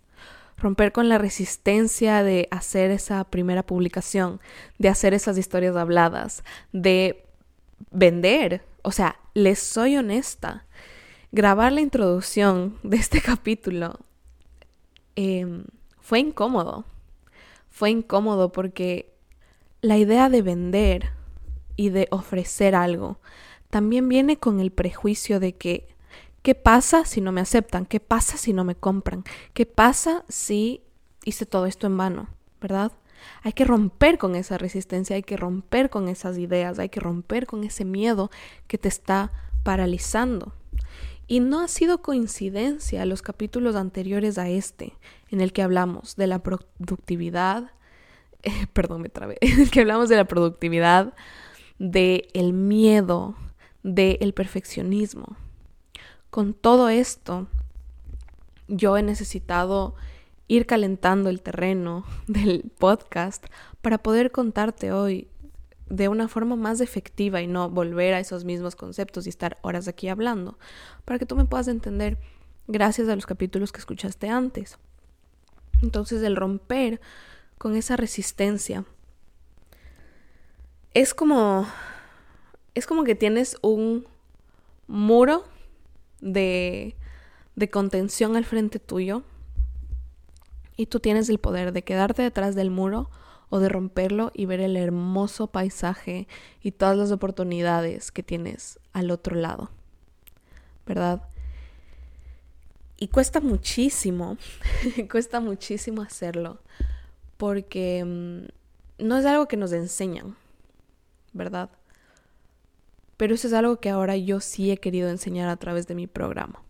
[0.63, 4.41] romper con la resistencia de hacer esa primera publicación,
[4.79, 7.27] de hacer esas historias habladas, de
[7.91, 8.63] vender.
[8.83, 10.65] O sea, les soy honesta.
[11.33, 13.99] Grabar la introducción de este capítulo
[15.17, 15.65] em,
[16.01, 16.85] fue incómodo.
[17.69, 19.13] Fue incómodo porque
[19.81, 21.11] la idea de vender
[21.75, 23.19] y de ofrecer algo
[23.71, 25.92] también viene con el prejuicio de que
[26.43, 27.87] ¿Qué pasa si no me aceptan?
[27.87, 29.23] ¿Qué pasa si no me compran?
[29.55, 30.83] ¿Qué pasa si
[31.25, 32.29] hice todo esto en vano?
[32.61, 32.91] ¿Verdad?
[33.43, 37.47] Hay que romper con esa resistencia, hay que romper con esas ideas, hay que romper
[37.47, 38.29] con ese miedo
[38.67, 40.53] que te está paralizando.
[41.29, 44.95] Y no ha sido coincidencia los capítulos anteriores a este,
[45.31, 47.71] en el que hablamos de la productividad,
[48.43, 51.15] eh, perdón, me trabé, en el que hablamos de la productividad,
[51.79, 53.37] del el miedo,
[53.85, 55.37] del perfeccionismo
[56.33, 57.47] con todo esto,
[58.67, 59.95] yo he necesitado
[60.49, 63.45] ir calentando el terreno del podcast
[63.83, 65.29] para poder contarte hoy
[65.91, 69.89] de una forma más efectiva y no volver a esos mismos conceptos y estar horas
[69.89, 70.59] aquí hablando,
[71.05, 72.17] para que tú me puedas entender
[72.67, 74.79] gracias a los capítulos que escuchaste antes.
[75.83, 76.99] Entonces el romper
[77.59, 78.87] con esa resistencia
[80.95, 81.67] es como
[82.75, 84.07] es como que tienes un
[84.87, 85.45] muro
[86.23, 86.97] de,
[87.55, 89.23] de contención al frente tuyo
[90.77, 93.11] y tú tienes el poder de quedarte detrás del muro
[93.51, 96.27] o de romperlo y ver el hermoso paisaje
[96.63, 99.71] y todas las oportunidades que tienes al otro lado,
[100.87, 101.29] ¿verdad?
[102.97, 104.39] Y cuesta muchísimo,
[105.11, 106.61] cuesta muchísimo hacerlo,
[107.37, 110.37] porque mm, no es algo que nos enseñan,
[111.35, 111.69] ¿verdad?
[113.17, 116.07] Pero eso es algo que ahora yo sí he querido enseñar a través de mi
[116.07, 116.63] programa.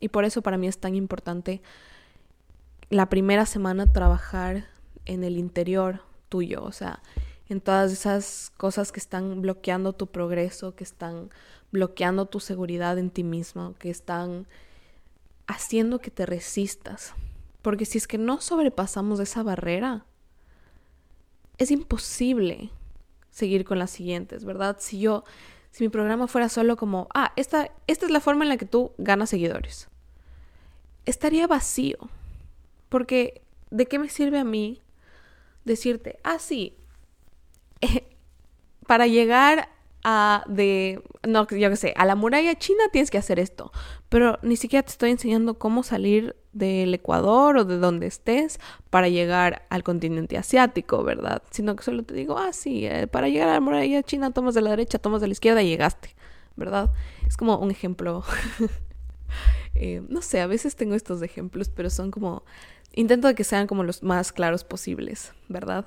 [0.00, 1.62] Y por eso para mí es tan importante
[2.90, 4.66] la primera semana trabajar
[5.04, 7.02] en el interior tuyo, o sea,
[7.48, 11.30] en todas esas cosas que están bloqueando tu progreso, que están
[11.72, 14.46] bloqueando tu seguridad en ti mismo, que están
[15.46, 17.14] haciendo que te resistas.
[17.62, 20.04] Porque si es que no sobrepasamos esa barrera,
[21.58, 22.70] es imposible
[23.30, 24.76] seguir con las siguientes, ¿verdad?
[24.80, 25.24] Si yo,
[25.76, 28.64] si mi programa fuera solo como, ah, esta, esta es la forma en la que
[28.64, 29.90] tú ganas seguidores,
[31.04, 31.98] estaría vacío.
[32.88, 34.80] Porque, ¿de qué me sirve a mí
[35.66, 36.78] decirte, ah, sí,
[38.86, 39.68] para llegar
[40.02, 43.70] a de, no, yo sé, a la muralla china tienes que hacer esto,
[44.08, 48.58] pero ni siquiera te estoy enseñando cómo salir del Ecuador o de donde estés
[48.90, 51.42] para llegar al continente asiático, ¿verdad?
[51.50, 54.54] Sino que solo te digo, ah, sí, eh, para llegar a la muralla china tomas
[54.54, 56.14] de la derecha, tomas de la izquierda y llegaste,
[56.56, 56.90] ¿verdad?
[57.26, 58.24] Es como un ejemplo.
[59.78, 62.44] Eh, no sé, a veces tengo estos ejemplos, pero son como
[62.94, 65.84] intento de que sean como los más claros posibles, ¿verdad?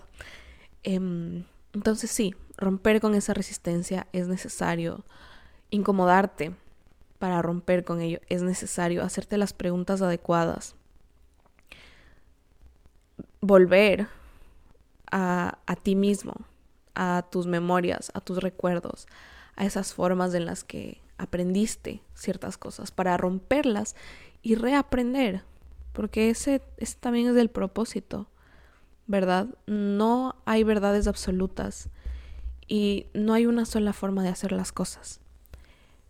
[0.84, 5.06] Em, entonces sí, romper con esa resistencia es necesario.
[5.72, 6.54] Incomodarte
[7.20, 9.04] para romper con ello es necesario.
[9.04, 10.76] Hacerte las preguntas adecuadas.
[13.42, 14.08] Volver
[15.12, 16.34] a, a ti mismo,
[16.96, 19.08] a tus memorias, a tus recuerdos,
[19.56, 23.96] a esas formas en las que aprendiste ciertas cosas, para romperlas
[24.42, 25.44] y reaprender
[26.00, 26.62] porque ese,
[27.02, 28.28] también es el propósito,
[29.08, 29.48] ¿verdad?
[29.66, 31.90] No hay verdades absolutas
[32.68, 35.20] y no hay una sola forma de hacer las cosas.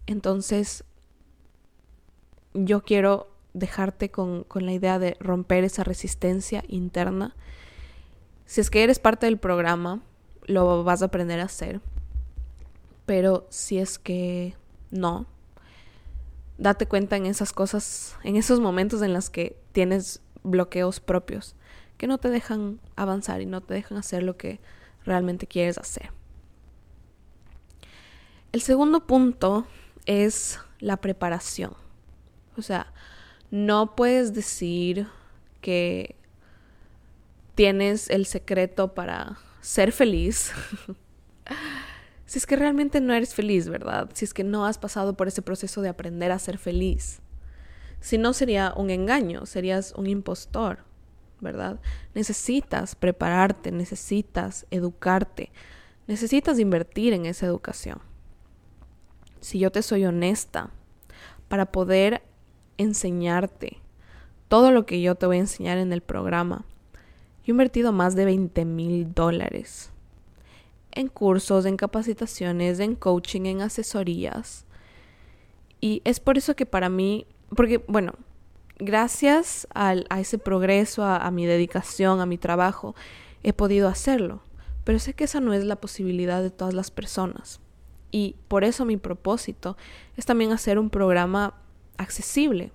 [0.05, 0.83] Entonces,
[2.53, 7.35] yo quiero dejarte con, con, la idea de romper esa resistencia interna.
[8.45, 10.01] Si es que eres parte del programa,
[10.45, 11.81] lo vas a aprender a hacer.
[13.05, 14.55] Pero si es que
[14.91, 15.25] no,
[16.57, 21.55] date cuenta en esas cosas, en esos momentos en los que tienes bloqueos propios
[21.99, 24.61] que no te dejan avanzar y no te dejan hacer lo que
[25.03, 26.11] realmente quieres hacer.
[28.53, 29.67] El segundo punto
[30.05, 31.73] es la preparación.
[32.59, 32.93] O sea,
[33.49, 35.07] no puedes decir
[35.61, 36.15] que
[37.55, 40.53] tienes el secreto para ser feliz
[42.29, 44.11] si es que realmente no eres feliz, ¿verdad?
[44.13, 47.21] Si es que no has pasado por ese proceso de aprender a ser feliz.
[48.01, 50.83] Si no sería un engaño, serías un impostor,
[51.41, 51.79] ¿verdad?
[52.13, 55.51] Necesitas prepararte, necesitas educarte,
[56.05, 57.99] necesitas invertir en esa educación.
[59.41, 60.69] Si yo te soy honesta,
[61.47, 62.21] para poder
[62.79, 63.77] enseñarte
[64.47, 66.65] todo lo que yo te voy a enseñar en el programa,
[67.45, 69.91] yo he invertido más de 20 mil dólares
[70.91, 74.65] en cursos, en capacitaciones, en coaching, en asesorías.
[75.79, 78.13] Y es por eso que para mí, porque bueno,
[78.79, 82.95] gracias a ese progreso, a, a mi dedicación, a mi trabajo,
[83.43, 84.41] he podido hacerlo.
[84.83, 87.59] Pero sé que esa no es la posibilidad de todas las personas.
[88.11, 89.77] Y por eso mi propósito
[90.17, 91.53] es también hacer un programa
[91.99, 92.71] accesible.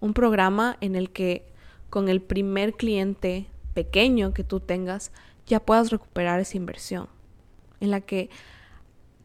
[0.00, 1.44] Un programa en el que
[1.90, 5.10] con el primer cliente pequeño que tú tengas
[5.46, 7.08] ya puedas recuperar esa inversión
[7.80, 8.30] en la que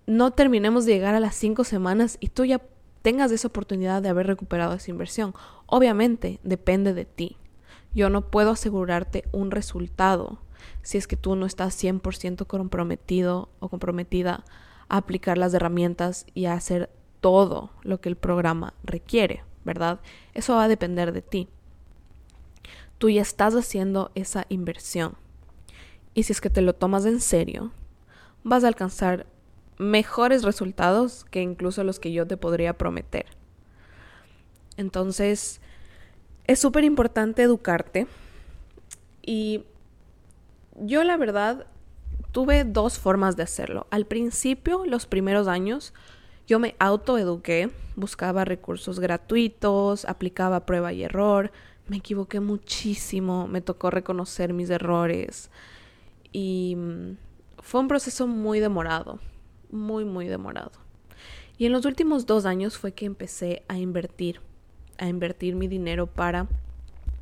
[0.07, 2.61] no terminemos de llegar a las cinco semanas y tú ya
[3.03, 5.33] tengas esa oportunidad de haber recuperado esa inversión.
[5.67, 7.37] Obviamente depende de ti.
[7.93, 10.39] Yo no puedo asegurarte un resultado
[10.81, 14.43] si es que tú no estás 100% comprometido o comprometida
[14.89, 16.89] a aplicar las herramientas y a hacer
[17.21, 19.99] todo lo que el programa requiere, ¿verdad?
[20.33, 21.49] Eso va a depender de ti.
[22.97, 25.15] Tú ya estás haciendo esa inversión.
[26.13, 27.71] Y si es que te lo tomas en serio,
[28.43, 29.27] vas a alcanzar
[29.77, 33.25] mejores resultados que incluso los que yo te podría prometer.
[34.77, 35.61] Entonces,
[36.45, 38.07] es súper importante educarte
[39.21, 39.65] y
[40.79, 41.67] yo la verdad
[42.31, 43.87] tuve dos formas de hacerlo.
[43.89, 45.93] Al principio, los primeros años,
[46.47, 51.51] yo me autoeduqué, buscaba recursos gratuitos, aplicaba prueba y error,
[51.87, 55.49] me equivoqué muchísimo, me tocó reconocer mis errores
[56.31, 56.77] y
[57.59, 59.19] fue un proceso muy demorado,
[59.69, 60.71] muy, muy demorado.
[61.57, 64.41] Y en los últimos dos años fue que empecé a invertir,
[64.97, 66.47] a invertir mi dinero para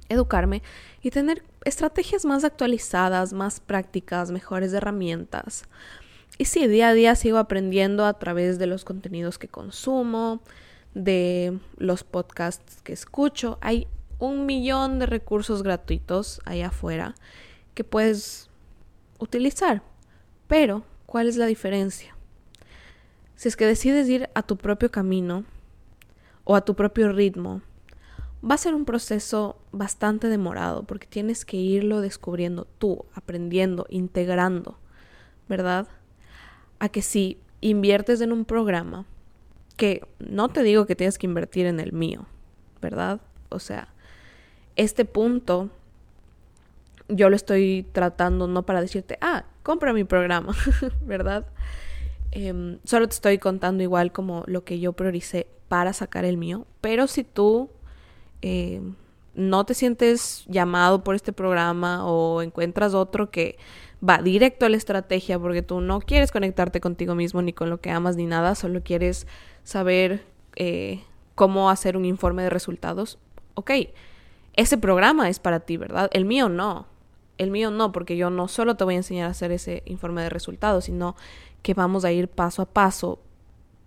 [0.09, 0.61] educarme
[1.01, 5.63] y tener estrategias más actualizadas, más prácticas, mejores herramientas.
[6.38, 10.41] Y sí, día a día sigo aprendiendo a través de los contenidos que consumo,
[10.93, 13.57] de los podcasts que escucho.
[13.61, 13.88] Hay
[14.19, 17.15] un millón de recursos gratuitos allá afuera
[17.73, 18.49] que puedes
[19.19, 19.81] utilizar.
[20.47, 22.15] Pero, ¿cuál es la diferencia?
[23.36, 25.45] Si es que decides ir a tu propio camino
[26.43, 27.61] o a tu propio ritmo,
[28.43, 34.77] va a ser un proceso bastante demorado porque tienes que irlo descubriendo tú, aprendiendo, integrando,
[35.49, 35.88] ¿verdad?
[36.86, 39.05] A que si inviertes en un programa,
[39.75, 42.27] que no te digo que tienes que invertir en el mío,
[42.79, 43.21] ¿verdad?
[43.49, 43.88] O sea,
[44.75, 45.71] este punto
[47.07, 50.55] yo lo estoy tratando no para decirte, ah, compra mi programa,
[51.01, 51.47] ¿verdad?
[52.29, 56.67] Em, solo te estoy contando igual como lo que yo prioricé para sacar el mío,
[56.81, 57.71] pero si tú
[58.43, 58.79] eh,
[59.33, 63.57] no te sientes llamado por este programa o encuentras otro que
[64.07, 67.79] va directo a la estrategia porque tú no quieres conectarte contigo mismo ni con lo
[67.79, 69.27] que amas ni nada, solo quieres
[69.63, 70.25] saber
[70.55, 71.03] eh,
[71.35, 73.19] cómo hacer un informe de resultados,
[73.55, 73.71] ok,
[74.55, 76.09] ese programa es para ti, ¿verdad?
[76.13, 76.87] El mío no.
[77.37, 80.21] El mío no, porque yo no solo te voy a enseñar a hacer ese informe
[80.21, 81.17] de resultados, sino
[81.61, 83.19] que vamos a ir paso a paso,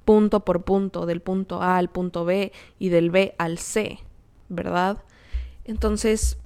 [0.05, 4.01] punto por punto, del punto A al punto B y del B al C,
[4.51, 4.99] ¿verdad?
[5.65, 6.37] Entonces,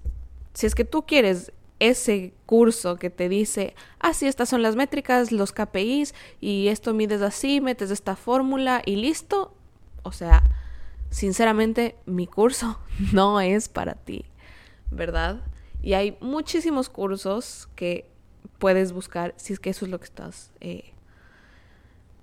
[0.55, 4.77] si es que tú quieres ese curso que te dice, ah, sí, estas son las
[4.77, 9.55] métricas, los KPIs, y esto mides así, metes esta fórmula y listo.
[10.03, 10.43] O sea,
[11.11, 12.79] sinceramente, mi curso
[13.13, 14.25] no es para ti,
[14.91, 15.41] ¿verdad?
[15.83, 18.09] Y hay muchísimos cursos que
[18.59, 20.53] puedes buscar si es que eso es lo que estás...
[20.61, 20.93] Eh,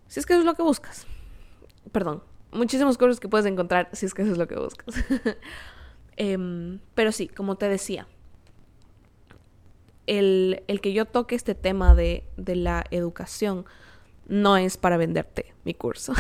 [0.08, 1.06] si es que eso es lo que buscas.
[1.92, 4.96] Perdón, muchísimos cursos que puedes encontrar si es que eso es lo que buscas.
[6.22, 8.06] Em, pero sí, como te decía,
[10.10, 13.66] el, que yo toque este tema de, de la educación
[14.28, 16.14] no es para venderte mi curso,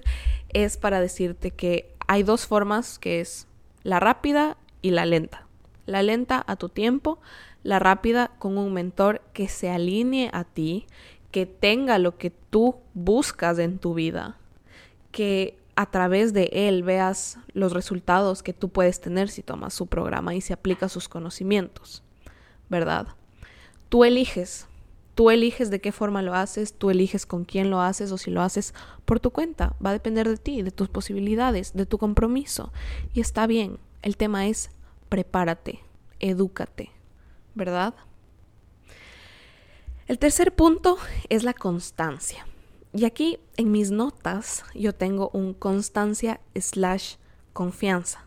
[0.50, 3.48] es para decirte que hay dos formas que es
[3.82, 5.46] la rápida y la lenta.
[5.86, 7.20] La lenta a tu tiempo,
[7.64, 10.86] la rápida con un mentor que se alinee a ti,
[11.32, 14.38] que tenga lo que tú buscas en tu vida,
[15.10, 19.86] que a través de él veas los resultados que tú puedes tener si tomas su
[19.86, 22.04] programa y si aplicas sus conocimientos,
[22.68, 23.08] ¿verdad?
[23.92, 24.68] Tú eliges,
[25.14, 28.30] tú eliges de qué forma lo haces, tú eliges con quién lo haces o si
[28.30, 28.72] lo haces
[29.04, 29.76] por tu cuenta.
[29.84, 32.72] Va a depender de ti, de tus posibilidades, de tu compromiso.
[33.12, 33.78] Y está bien.
[34.00, 34.70] El tema es
[35.10, 35.80] prepárate,
[36.20, 36.90] edúcate,
[37.54, 37.92] ¿verdad?
[40.06, 40.96] El tercer punto
[41.28, 42.46] es la constancia.
[42.94, 47.16] Y aquí en mis notas yo tengo un constancia slash
[47.52, 48.26] confianza.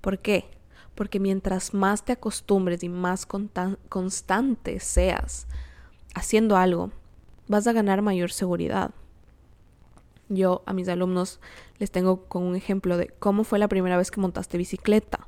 [0.00, 0.53] ¿Por qué?
[0.94, 5.46] Porque mientras más te acostumbres y más constante seas
[6.14, 6.90] haciendo algo,
[7.48, 8.92] vas a ganar mayor seguridad.
[10.28, 11.40] Yo a mis alumnos
[11.78, 15.26] les tengo con un ejemplo de cómo fue la primera vez que montaste bicicleta.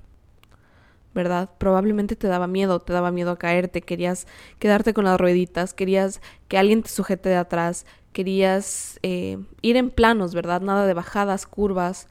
[1.15, 1.51] ¿Verdad?
[1.59, 4.27] Probablemente te daba miedo, te daba miedo a caerte, querías
[4.59, 9.91] quedarte con las rueditas, querías que alguien te sujete de atrás, querías eh, ir en
[9.91, 10.61] planos, ¿verdad?
[10.61, 12.09] Nada de bajadas, curvas,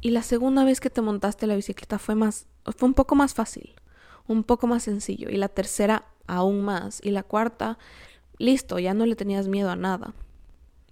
[0.00, 2.46] y la segunda vez que te montaste la bicicleta fue más,
[2.76, 3.74] fue un poco más fácil,
[4.26, 5.28] un poco más sencillo.
[5.30, 7.00] Y la tercera aún más.
[7.02, 7.78] Y la cuarta,
[8.38, 10.14] listo, ya no le tenías miedo a nada,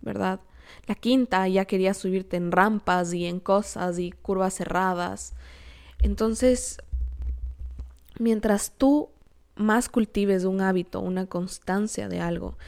[0.00, 0.40] ¿verdad?
[0.86, 5.34] La quinta ya querías subirte en rampas y en cosas y curvas cerradas.
[6.00, 6.78] Entonces,
[8.18, 9.10] mientras tú
[9.54, 12.58] más cultives un hábito, una constancia de algo,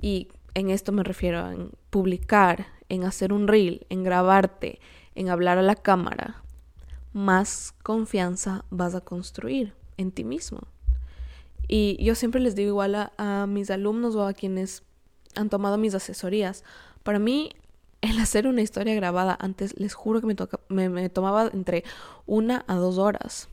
[0.00, 4.78] y en esto me refiero en publicar, en hacer un reel, en grabarte,
[5.16, 6.42] en hablar a la cámara,
[7.12, 10.60] más confianza vas a construir en ti mismo.
[11.68, 14.82] Y yo siempre les digo igual a, mis alumnos o a quienes
[15.34, 16.62] han tomado mis asesorías,
[17.02, 17.50] para mí
[18.02, 20.26] el hacer una historia grabada antes, les juro que
[20.68, 21.82] me, me, tomaba entre
[22.26, 23.48] una a dos horas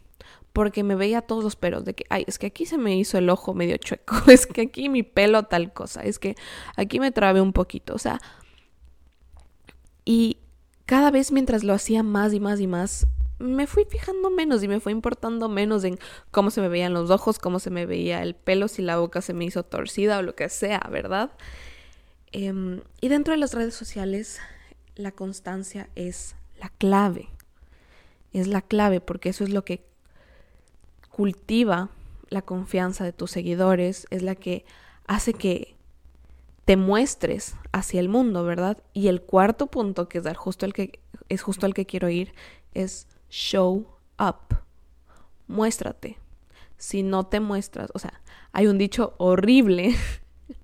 [0.52, 3.18] porque me veía todos los pelos de que, ay, es que aquí se me hizo
[3.18, 6.36] el ojo medio chueco, es que aquí mi pelo tal cosa, es que
[6.76, 8.22] aquí me trabé un poquito, o sea,
[10.06, 10.38] y
[10.94, 13.08] cada vez mientras lo hacía más y más y más,
[13.40, 15.98] me fui fijando menos y me fue importando menos en
[16.30, 19.24] cómo se me veían los ojos, cómo se me veía el pelo, si la boca
[19.24, 21.32] se me hizo torcida o lo que sea, ¿verdad?
[22.32, 24.40] Em, y dentro de las redes sociales,
[24.94, 27.30] la constancia es la clave.
[28.32, 29.84] Es la clave porque eso es lo que
[31.10, 31.90] cultiva
[32.30, 34.64] la confianza de tus seguidores, es la que
[35.08, 35.73] hace que
[36.66, 38.78] te muestres hacia el mundo, ¿verdad?
[38.94, 41.00] Y el cuarto punto, que es justo el que
[41.30, 42.34] es justo al que quiero ir,
[42.74, 43.88] es show
[44.20, 44.58] up.
[45.48, 46.18] Muéstrate.
[46.78, 49.96] Si no te muestras, o sea, hay un dicho horrible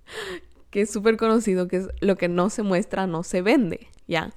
[0.69, 4.31] que es súper conocido, que es lo que no se muestra, no se vende, ¿ya?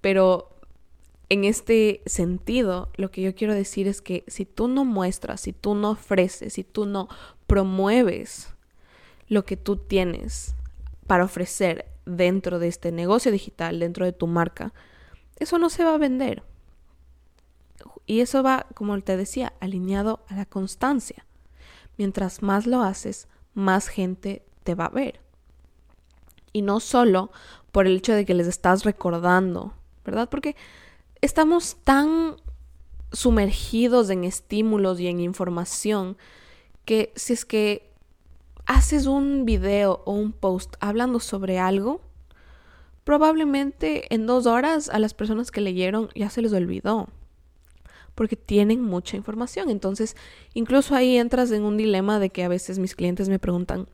[0.00, 0.50] Pero
[1.28, 5.52] en este sentido, lo que yo quiero decir es que si tú no muestras, si
[5.52, 7.08] tú no ofreces, si tú no
[7.46, 8.48] promueves
[9.28, 10.54] lo que tú tienes
[11.12, 14.72] para ofrecer dentro de este negocio digital, dentro de tu marca,
[15.36, 16.42] eso no se va a vender.
[18.06, 21.26] Y eso va, como te decía, alineado a la constancia.
[21.98, 25.20] Mientras más lo haces, más gente te va a ver.
[26.50, 27.30] Y no solo
[27.72, 29.74] por el hecho de que les estás recordando,
[30.06, 30.30] ¿verdad?
[30.30, 30.56] Porque
[31.20, 32.36] estamos tan
[33.12, 36.16] sumergidos en estímulos y en información
[36.86, 37.91] que si es que
[38.66, 42.00] haces un video o un post hablando sobre algo,
[43.04, 47.08] probablemente en dos horas a las personas que leyeron ya se les olvidó
[48.14, 49.70] porque tienen mucha información.
[49.70, 50.16] Entonces,
[50.54, 53.88] incluso ahí entras en un dilema de que a veces mis clientes me preguntan,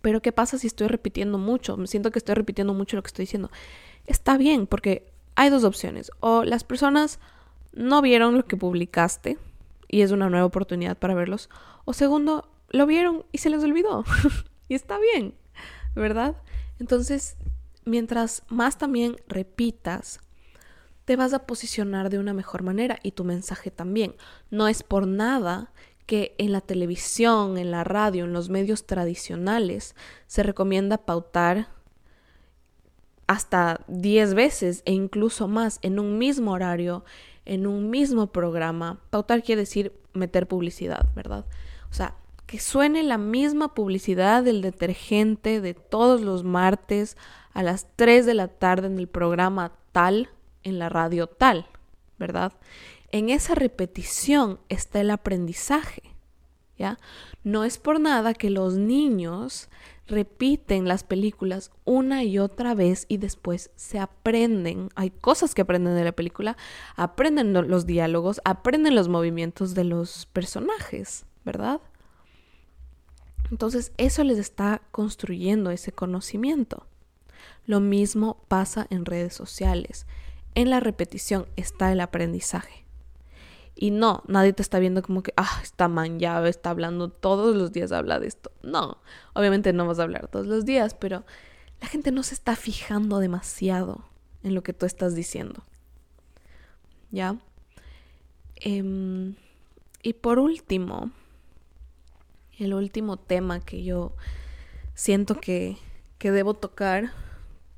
[0.00, 1.76] pero ¿qué pasa si estoy repitiendo mucho?
[1.76, 3.50] Me siento que estoy repitiendo mucho lo que estoy diciendo.
[4.06, 6.10] Está bien, porque hay dos opciones.
[6.20, 7.20] O las personas
[7.72, 9.38] no vieron lo que publicaste
[9.88, 11.48] y es una nueva oportunidad para verlos.
[11.84, 14.04] O segundo, lo vieron y se les olvidó.
[14.68, 15.34] y está bien,
[15.94, 16.36] ¿verdad?
[16.80, 17.36] Entonces,
[17.84, 20.20] mientras más también repitas,
[21.04, 24.14] te vas a posicionar de una mejor manera y tu mensaje también.
[24.50, 25.72] No es por nada
[26.06, 29.94] que en la televisión, en la radio, en los medios tradicionales
[30.26, 31.68] se recomienda pautar
[33.26, 37.04] hasta 10 veces e incluso más en un mismo horario,
[37.44, 39.00] en un mismo programa.
[39.10, 41.46] Pautar quiere decir meter publicidad, ¿verdad?
[41.90, 42.16] O sea,
[42.52, 47.16] que suene la misma publicidad del detergente de todos los martes
[47.54, 50.28] a las 3 de la tarde en el programa tal
[50.62, 51.66] en la radio tal,
[52.18, 52.52] ¿verdad?
[53.10, 56.02] En esa repetición está el aprendizaje,
[56.76, 56.98] ¿ya?
[57.42, 59.70] No es por nada que los niños
[60.06, 64.90] repiten las películas una y otra vez y después se aprenden.
[64.94, 66.58] Hay cosas que aprenden de la película,
[66.96, 71.80] aprenden los diálogos, aprenden los movimientos de los personajes, ¿verdad?
[73.52, 76.86] Entonces eso les está construyendo ese conocimiento.
[77.66, 80.06] Lo mismo pasa en redes sociales.
[80.54, 82.86] En la repetición está el aprendizaje.
[83.74, 87.54] Y no, nadie te está viendo como que, ah, esta man ya está hablando todos
[87.54, 88.50] los días, habla de esto.
[88.62, 88.96] No,
[89.34, 91.24] obviamente no vas a hablar todos los días, pero
[91.82, 94.02] la gente no se está fijando demasiado
[94.42, 95.62] en lo que tú estás diciendo.
[97.10, 97.36] ¿Ya?
[98.56, 99.34] Em,
[100.02, 101.10] y por último,
[102.62, 104.14] el último tema que yo
[104.94, 105.76] siento que,
[106.18, 107.12] que debo tocar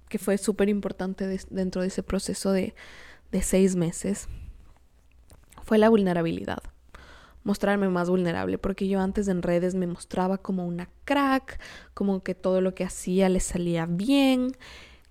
[0.08, 2.74] que fue súper importante dentro de ese proceso de,
[3.32, 4.28] de seis meses,
[5.64, 6.62] fue la vulnerabilidad.
[7.42, 11.60] Mostrarme más vulnerable, porque yo antes en redes me mostraba como una crack,
[11.94, 14.52] como que todo lo que hacía le salía bien,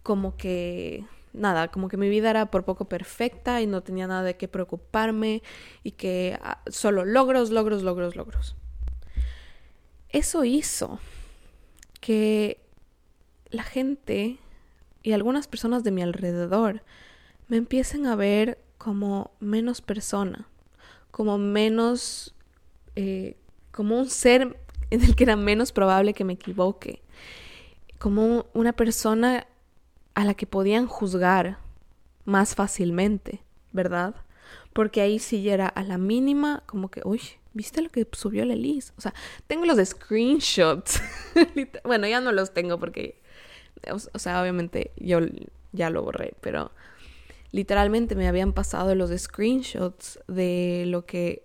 [0.04, 4.24] como que nada, como que mi vida era por poco perfecta y no tenía nada
[4.24, 5.44] de qué preocuparme
[5.84, 8.56] y que ah, solo logros, logros, logros, logros.
[10.14, 11.00] Eso hizo
[12.00, 12.62] que
[13.50, 14.38] la gente
[15.02, 16.84] y algunas personas de mi alrededor
[17.48, 20.48] me empiecen a ver como menos persona,
[21.10, 22.36] como menos,
[22.96, 23.38] eh,
[23.72, 24.60] como un ser
[24.92, 27.02] en el que era menos probable que me equivoque,
[27.98, 29.48] como una persona
[30.14, 31.58] a la que podían juzgar
[32.26, 33.42] más fácilmente,
[33.72, 34.14] ¿verdad?
[34.74, 37.22] Porque ahí sí era a la mínima, como que, uy,
[37.54, 38.94] ¿viste lo que subió la Liz?
[38.98, 39.14] O sea,
[39.48, 41.02] tengo los screenshots.
[41.84, 43.24] bueno, ya no los tengo porque
[43.92, 45.20] o, sea, obviamente yo
[45.72, 46.72] ya lo borré, pero
[47.52, 51.44] literalmente me habían pasado los screenshots de lo que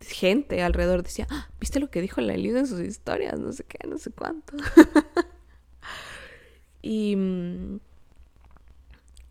[0.00, 3.38] gente alrededor decía, ah, ¿viste lo que dijo la Liz en sus historias?
[3.38, 4.56] No sé qué, no sé cuánto.
[6.82, 7.16] y,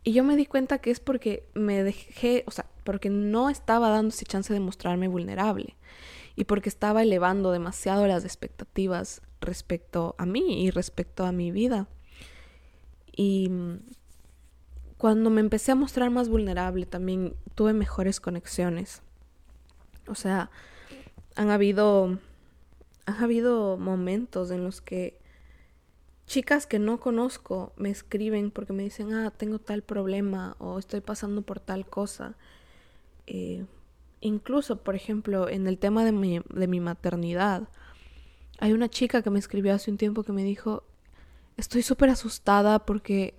[0.09, 3.89] y yo me di cuenta que es porque me dejé, o sea, porque no estaba
[3.89, 5.75] dándose chance de mostrarme vulnerable
[6.35, 11.87] y porque estaba elevando demasiado las expectativas respecto a mí y respecto a mi vida.
[13.15, 13.51] Y
[14.97, 19.03] cuando me empecé a mostrar más vulnerable también tuve mejores conexiones.
[20.07, 20.49] O sea,
[21.35, 22.17] han habido
[23.05, 25.18] han habido momentos en los que
[26.29, 31.01] chicas que no conozco me escriben porque me dicen, ah, tengo tal problema o estoy
[31.01, 32.35] pasando por tal cosa.
[33.25, 33.65] Eh,
[34.21, 37.67] incluso, por ejemplo, en el tema de mi, de mi maternidad,
[38.59, 40.83] hay una chica que me escribió hace un tiempo que me dijo,
[41.57, 43.33] estoy súper asustada porque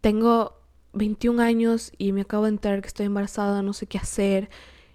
[0.00, 0.60] tengo
[0.92, 4.48] 21 años y me acabo de enterar que estoy embarazada, no sé qué hacer.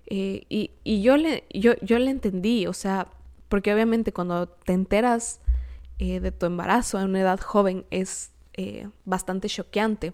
[0.05, 3.09] Eh, y, y yo, le, yo, yo le entendí, o sea,
[3.49, 5.41] porque obviamente cuando te enteras
[6.01, 10.13] eh, de tu embarazo a una edad joven es eh, bastante choqueante.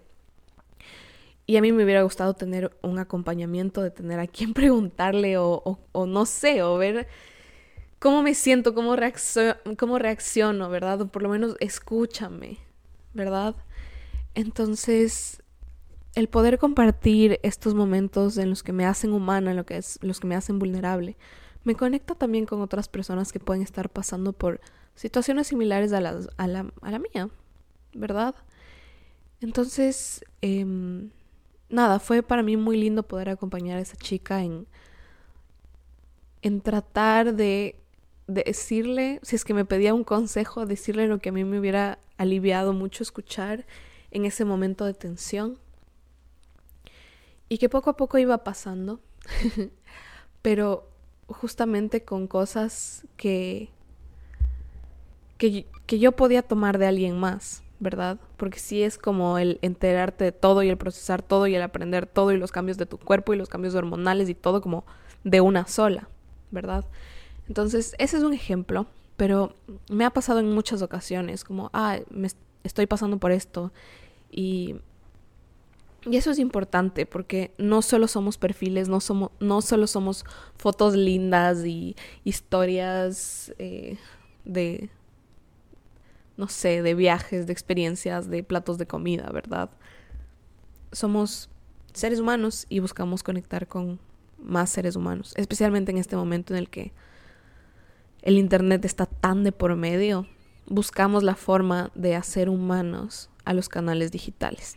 [1.46, 5.80] Y a mí me hubiera gustado tener un acompañamiento, de tener a quien preguntarle o,
[5.92, 7.08] o, no sé, o ver
[7.98, 8.94] cómo me siento, cómo,
[9.78, 11.00] cómo reacciono, ¿verdad?
[11.00, 12.58] O por lo menos escúchame,
[13.14, 13.56] ¿verdad?
[14.34, 15.42] Entonces,
[16.14, 20.26] el poder compartir estos momentos en los que me hacen humana, en que los que
[20.26, 21.16] me hacen vulnerable,
[21.64, 24.60] me conecta también con otras personas que pueden estar pasando por
[24.98, 26.46] situaciones similares a, la, a
[26.90, 27.30] la mía,
[27.94, 28.34] ¿verdad?
[29.40, 30.66] Entonces, eh,
[31.68, 34.66] nada, fue para mí muy lindo poder acompañar a esa chica en,
[36.42, 37.76] en tratar de
[38.26, 42.00] decirle, si es que me pedía un consejo, decirle lo que a mí me hubiera
[42.16, 43.66] aliviado mucho escuchar
[44.10, 45.58] en ese momento de tensión.
[47.48, 48.98] Y que poco a poco iba pasando,
[50.42, 50.90] pero
[51.28, 53.70] justamente con cosas que,
[55.38, 57.62] que, que yo podía tomar de alguien más.
[57.80, 58.18] ¿verdad?
[58.36, 62.06] Porque sí es como el enterarte de todo y el procesar todo y el aprender
[62.06, 64.84] todo y los cambios de tu cuerpo y los cambios hormonales y todo como
[65.24, 66.08] de una sola,
[66.50, 66.84] ¿verdad?
[67.46, 68.86] Entonces, ese es un ejemplo,
[69.16, 69.54] pero
[69.88, 72.28] me ha pasado en muchas ocasiones, como, ah, me
[72.64, 73.72] estoy pasando por esto
[74.30, 74.76] y...
[76.08, 80.24] Y eso es importante porque no solo somos perfiles, no, somos, no solo somos
[80.56, 83.98] fotos lindas y historias eh,
[84.44, 84.90] de,
[86.38, 89.70] no sé, de viajes, de experiencias, de platos de comida, ¿verdad?
[90.92, 91.50] Somos
[91.92, 93.98] seres humanos y buscamos conectar con
[94.38, 96.92] más seres humanos, especialmente en este momento en el que
[98.22, 100.28] el Internet está tan de por medio,
[100.66, 104.76] buscamos la forma de hacer humanos a los canales digitales.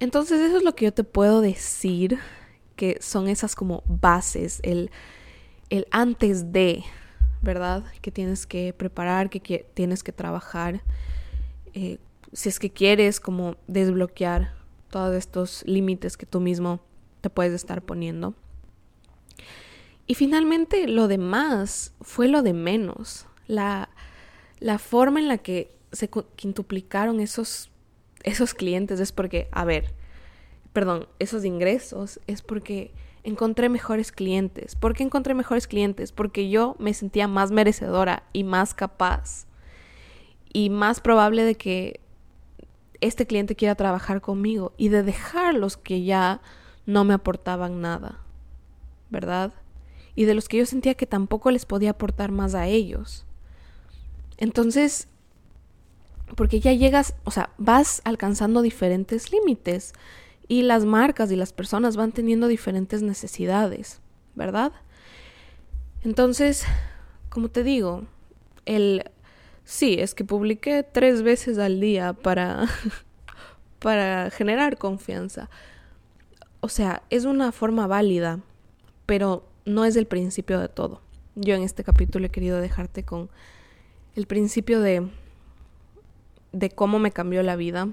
[0.00, 2.18] Entonces eso es lo que yo te puedo decir,
[2.74, 4.90] que son esas como bases, el,
[5.70, 6.82] el antes de
[7.46, 7.84] ¿verdad?
[8.02, 10.82] Que tienes que preparar, que, tienes que trabajar.
[11.72, 11.98] Eh,
[12.32, 14.54] si es que quieres como desbloquear
[14.90, 16.80] todos estos límites que tú mismo
[17.22, 18.34] te puedes estar poniendo.
[20.06, 23.26] Y finalmente lo demás fue lo de menos.
[23.46, 23.88] La,
[24.58, 27.70] la forma en la que se quintuplicaron esos,
[28.24, 29.94] esos clientes es porque, a ver,
[30.72, 32.92] perdón, esos ingresos es porque
[33.26, 34.76] encontré mejores clientes.
[34.76, 36.12] ¿Por qué encontré mejores clientes?
[36.12, 39.46] Porque yo me sentía más merecedora y más capaz
[40.52, 42.00] y más probable de que
[43.00, 46.40] este cliente quiera trabajar conmigo y de dejar los que ya
[46.86, 48.20] no me aportaban nada,
[49.10, 49.52] ¿verdad?
[50.14, 53.26] Y de los que yo sentía que tampoco les podía aportar más a ellos.
[54.38, 55.08] Entonces,
[56.36, 59.94] porque ya llegas, o sea, vas alcanzando diferentes límites
[60.48, 64.00] y las marcas y las personas van teniendo diferentes necesidades,
[64.34, 64.72] ¿verdad?
[66.02, 66.64] Entonces,
[67.28, 68.04] como te digo,
[68.64, 69.10] el
[69.64, 72.66] sí, es que publiqué tres veces al día para
[73.80, 75.50] para generar confianza.
[76.60, 78.40] O sea, es una forma válida,
[79.04, 81.00] pero no es el principio de todo.
[81.34, 83.28] Yo en este capítulo he querido dejarte con
[84.14, 85.08] el principio de
[86.52, 87.88] de cómo me cambió la vida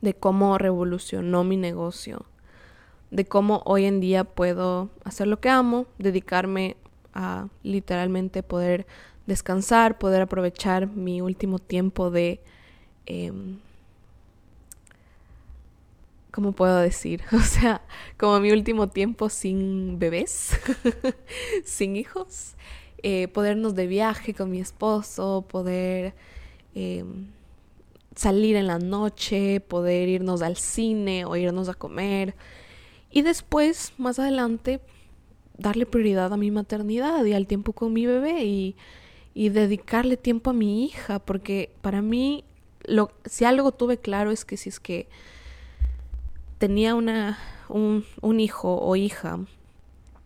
[0.00, 2.24] de cómo revolucionó mi negocio,
[3.10, 6.76] de cómo hoy en día puedo hacer lo que amo, dedicarme
[7.12, 8.86] a literalmente poder
[9.26, 12.40] descansar, poder aprovechar mi último tiempo de...
[13.06, 13.58] Em,
[16.30, 17.22] ¿Cómo puedo decir?
[17.32, 17.82] O sea,
[18.16, 20.58] como mi último tiempo sin bebés,
[21.64, 22.54] sin hijos,
[23.02, 26.14] eh, podernos de viaje con mi esposo, poder...
[26.74, 27.26] Em,
[28.14, 32.34] salir en la noche, poder irnos al cine o irnos a comer.
[33.10, 34.80] Y después, más adelante,
[35.58, 38.76] darle prioridad a mi maternidad y al tiempo con mi bebé y,
[39.34, 42.44] y dedicarle tiempo a mi hija, porque para mí,
[42.84, 45.08] lo, si algo tuve claro es que si es que
[46.58, 47.38] tenía una,
[47.68, 49.38] un, un hijo o hija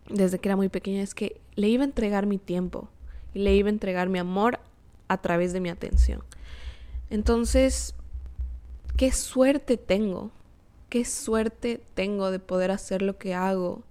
[0.09, 2.89] desde que era muy pequeña, es que le iba a entregar mi tiempo
[3.33, 4.59] y le iba a entregar mi amor
[5.07, 6.21] a través de mi atención.
[7.09, 7.93] Entonces,
[8.97, 10.31] qué suerte tengo,
[10.89, 13.83] qué suerte tengo de poder hacer lo que hago.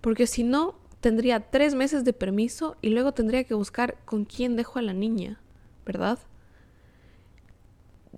[0.00, 4.56] Porque si no, tendría tres meses de permiso y luego tendría que buscar con quién
[4.56, 5.40] dejo a la niña,
[5.84, 6.18] ¿verdad?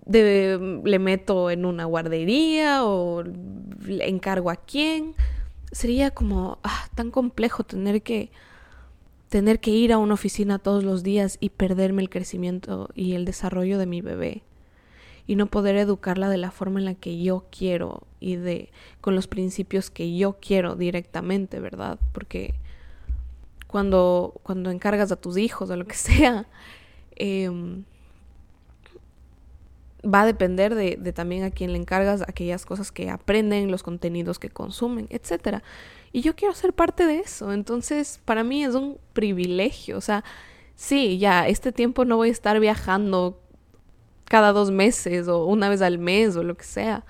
[0.07, 5.15] le meto en una guardería o le encargo a quién.
[5.73, 8.31] Sería como ah, tan complejo tener que
[9.35, 13.25] tener que ir a una oficina todos los días y perderme el crecimiento y el
[13.25, 14.45] desarrollo de mi bebé
[15.27, 18.71] y no poder educarla de la forma en la que yo quiero y de
[19.01, 21.99] con los principios que yo quiero directamente, ¿verdad?
[22.13, 22.55] Porque
[23.67, 26.47] cuando, cuando encargas a tus hijos o lo que sea,
[27.17, 27.83] em,
[30.05, 33.83] va a depender de, de, también a quién le encargas aquellas cosas que aprenden, los
[33.83, 35.61] contenidos que consumen, etc.
[36.15, 37.53] Y yo quiero ser parte de eso.
[37.53, 39.99] Entonces, para mí es un privilegio.
[39.99, 40.23] O sea,
[40.77, 43.43] sí, ya, este tiempo no voy a estar viajando
[44.25, 47.05] cada dos meses o una vez al mes o lo que sea,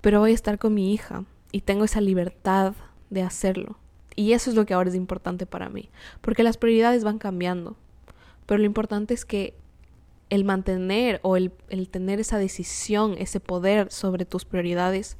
[0.00, 2.74] pero voy a estar con mi hija y tengo esa libertad
[3.08, 3.78] de hacerlo.
[4.16, 5.88] Y eso es lo que ahora es importante para mí,
[6.20, 7.76] porque las prioridades van cambiando,
[8.46, 9.54] pero lo importante es que
[10.28, 15.18] el mantener o el, el tener esa decisión, ese poder sobre tus prioridades,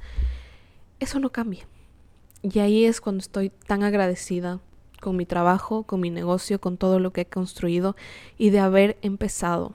[0.99, 1.65] eso no cambia.
[2.43, 4.59] Y ahí es cuando estoy tan agradecida
[4.99, 7.95] con mi trabajo, con mi negocio, con todo lo que he construido
[8.37, 9.73] y de haber empezado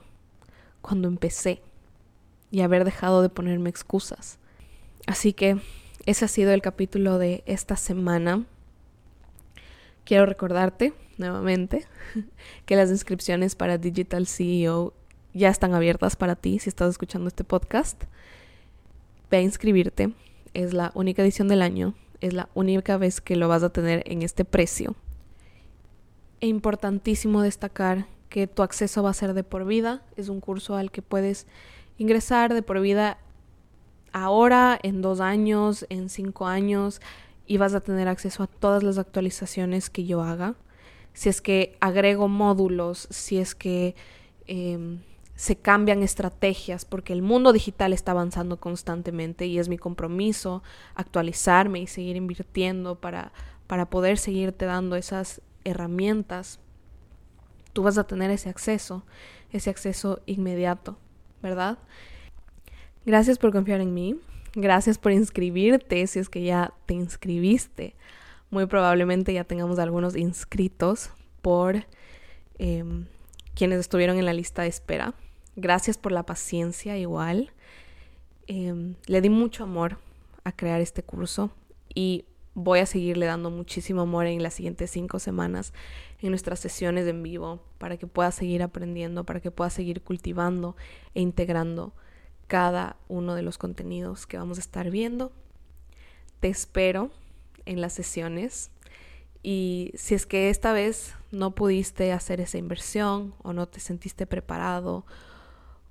[0.81, 1.61] cuando empecé
[2.51, 4.39] y haber dejado de ponerme excusas.
[5.05, 5.59] Así que
[6.05, 8.45] ese ha sido el capítulo de esta semana.
[10.05, 11.85] Quiero recordarte nuevamente
[12.65, 14.93] que las inscripciones para Digital CEO
[15.33, 18.03] ya están abiertas para ti si estás escuchando este podcast.
[19.29, 20.13] Ve a inscribirte.
[20.53, 21.93] Es la única edición del año.
[22.21, 24.95] Es la única vez que lo vas a tener en este precio.
[26.39, 30.03] E importantísimo destacar que tu acceso va a ser de por vida.
[30.15, 31.47] Es un curso al que puedes
[31.97, 33.17] ingresar de por vida
[34.13, 37.01] ahora, en dos años, en cinco años,
[37.45, 40.55] y vas a tener acceso a todas las actualizaciones que yo haga.
[41.13, 43.95] Si es que agrego módulos, si es que
[44.45, 44.99] em,
[45.37, 50.63] se cambian estrategias, porque el mundo digital está avanzando constantemente y es mi compromiso
[50.95, 53.31] actualizarme y seguir invirtiendo para,
[53.67, 56.59] para poder seguirte dando esas herramientas.
[57.71, 59.03] Tú vas a tener ese acceso,
[59.51, 60.97] ese acceso inmediato,
[61.43, 61.77] ¿verdad?
[63.05, 64.19] Gracias por confiar en mí.
[64.55, 67.93] Gracias por inscribirte si es que ya te inscribiste.
[68.49, 71.11] Muy probablemente ya tengamos algunos inscritos
[71.43, 71.85] por
[72.57, 73.05] em,
[73.53, 75.13] quienes estuvieron en la lista de espera.
[75.59, 77.51] Gracias por la paciencia igual.
[78.45, 79.97] Em, le di mucho amor
[80.43, 81.49] a crear este curso
[81.95, 85.73] y voy a seguirle dando muchísimo amor en las siguientes cinco semanas
[86.21, 90.75] en nuestras sesiones en vivo para que pueda seguir aprendiendo, para que pueda seguir cultivando
[91.15, 91.91] e integrando
[92.45, 95.31] cada uno de los contenidos que vamos a estar viendo.
[96.39, 97.09] Te espero
[97.65, 98.69] en las sesiones
[99.41, 104.27] y si es que esta vez no pudiste hacer esa inversión o no te sentiste
[104.27, 105.03] preparado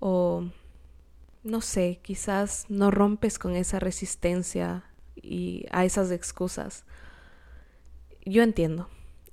[0.01, 0.44] o
[1.42, 4.84] no sé, quizás no rompes con esa resistencia
[5.14, 6.84] y a esas excusas.
[8.24, 8.88] Yo entiendo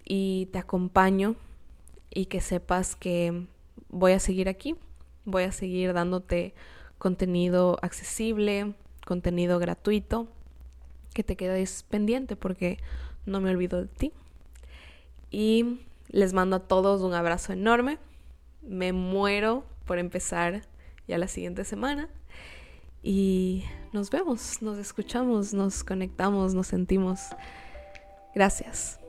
[0.05, 1.35] y te acompaño
[2.11, 3.47] y que sepas que
[3.89, 4.75] voy a seguir aquí,
[5.25, 6.53] voy a seguir dándote
[6.97, 10.27] contenido accesible, contenido gratuito,
[11.13, 12.77] que te quedes pendiente porque
[13.25, 14.13] no me olvido de ti.
[15.31, 17.97] Y les mando a todos un abrazo enorme.
[18.61, 20.61] Me muero por empezar
[21.07, 22.09] ya la siguiente semana.
[23.01, 27.19] Y nos vemos, nos escuchamos, nos conectamos, nos sentimos.
[28.33, 28.99] Gracias.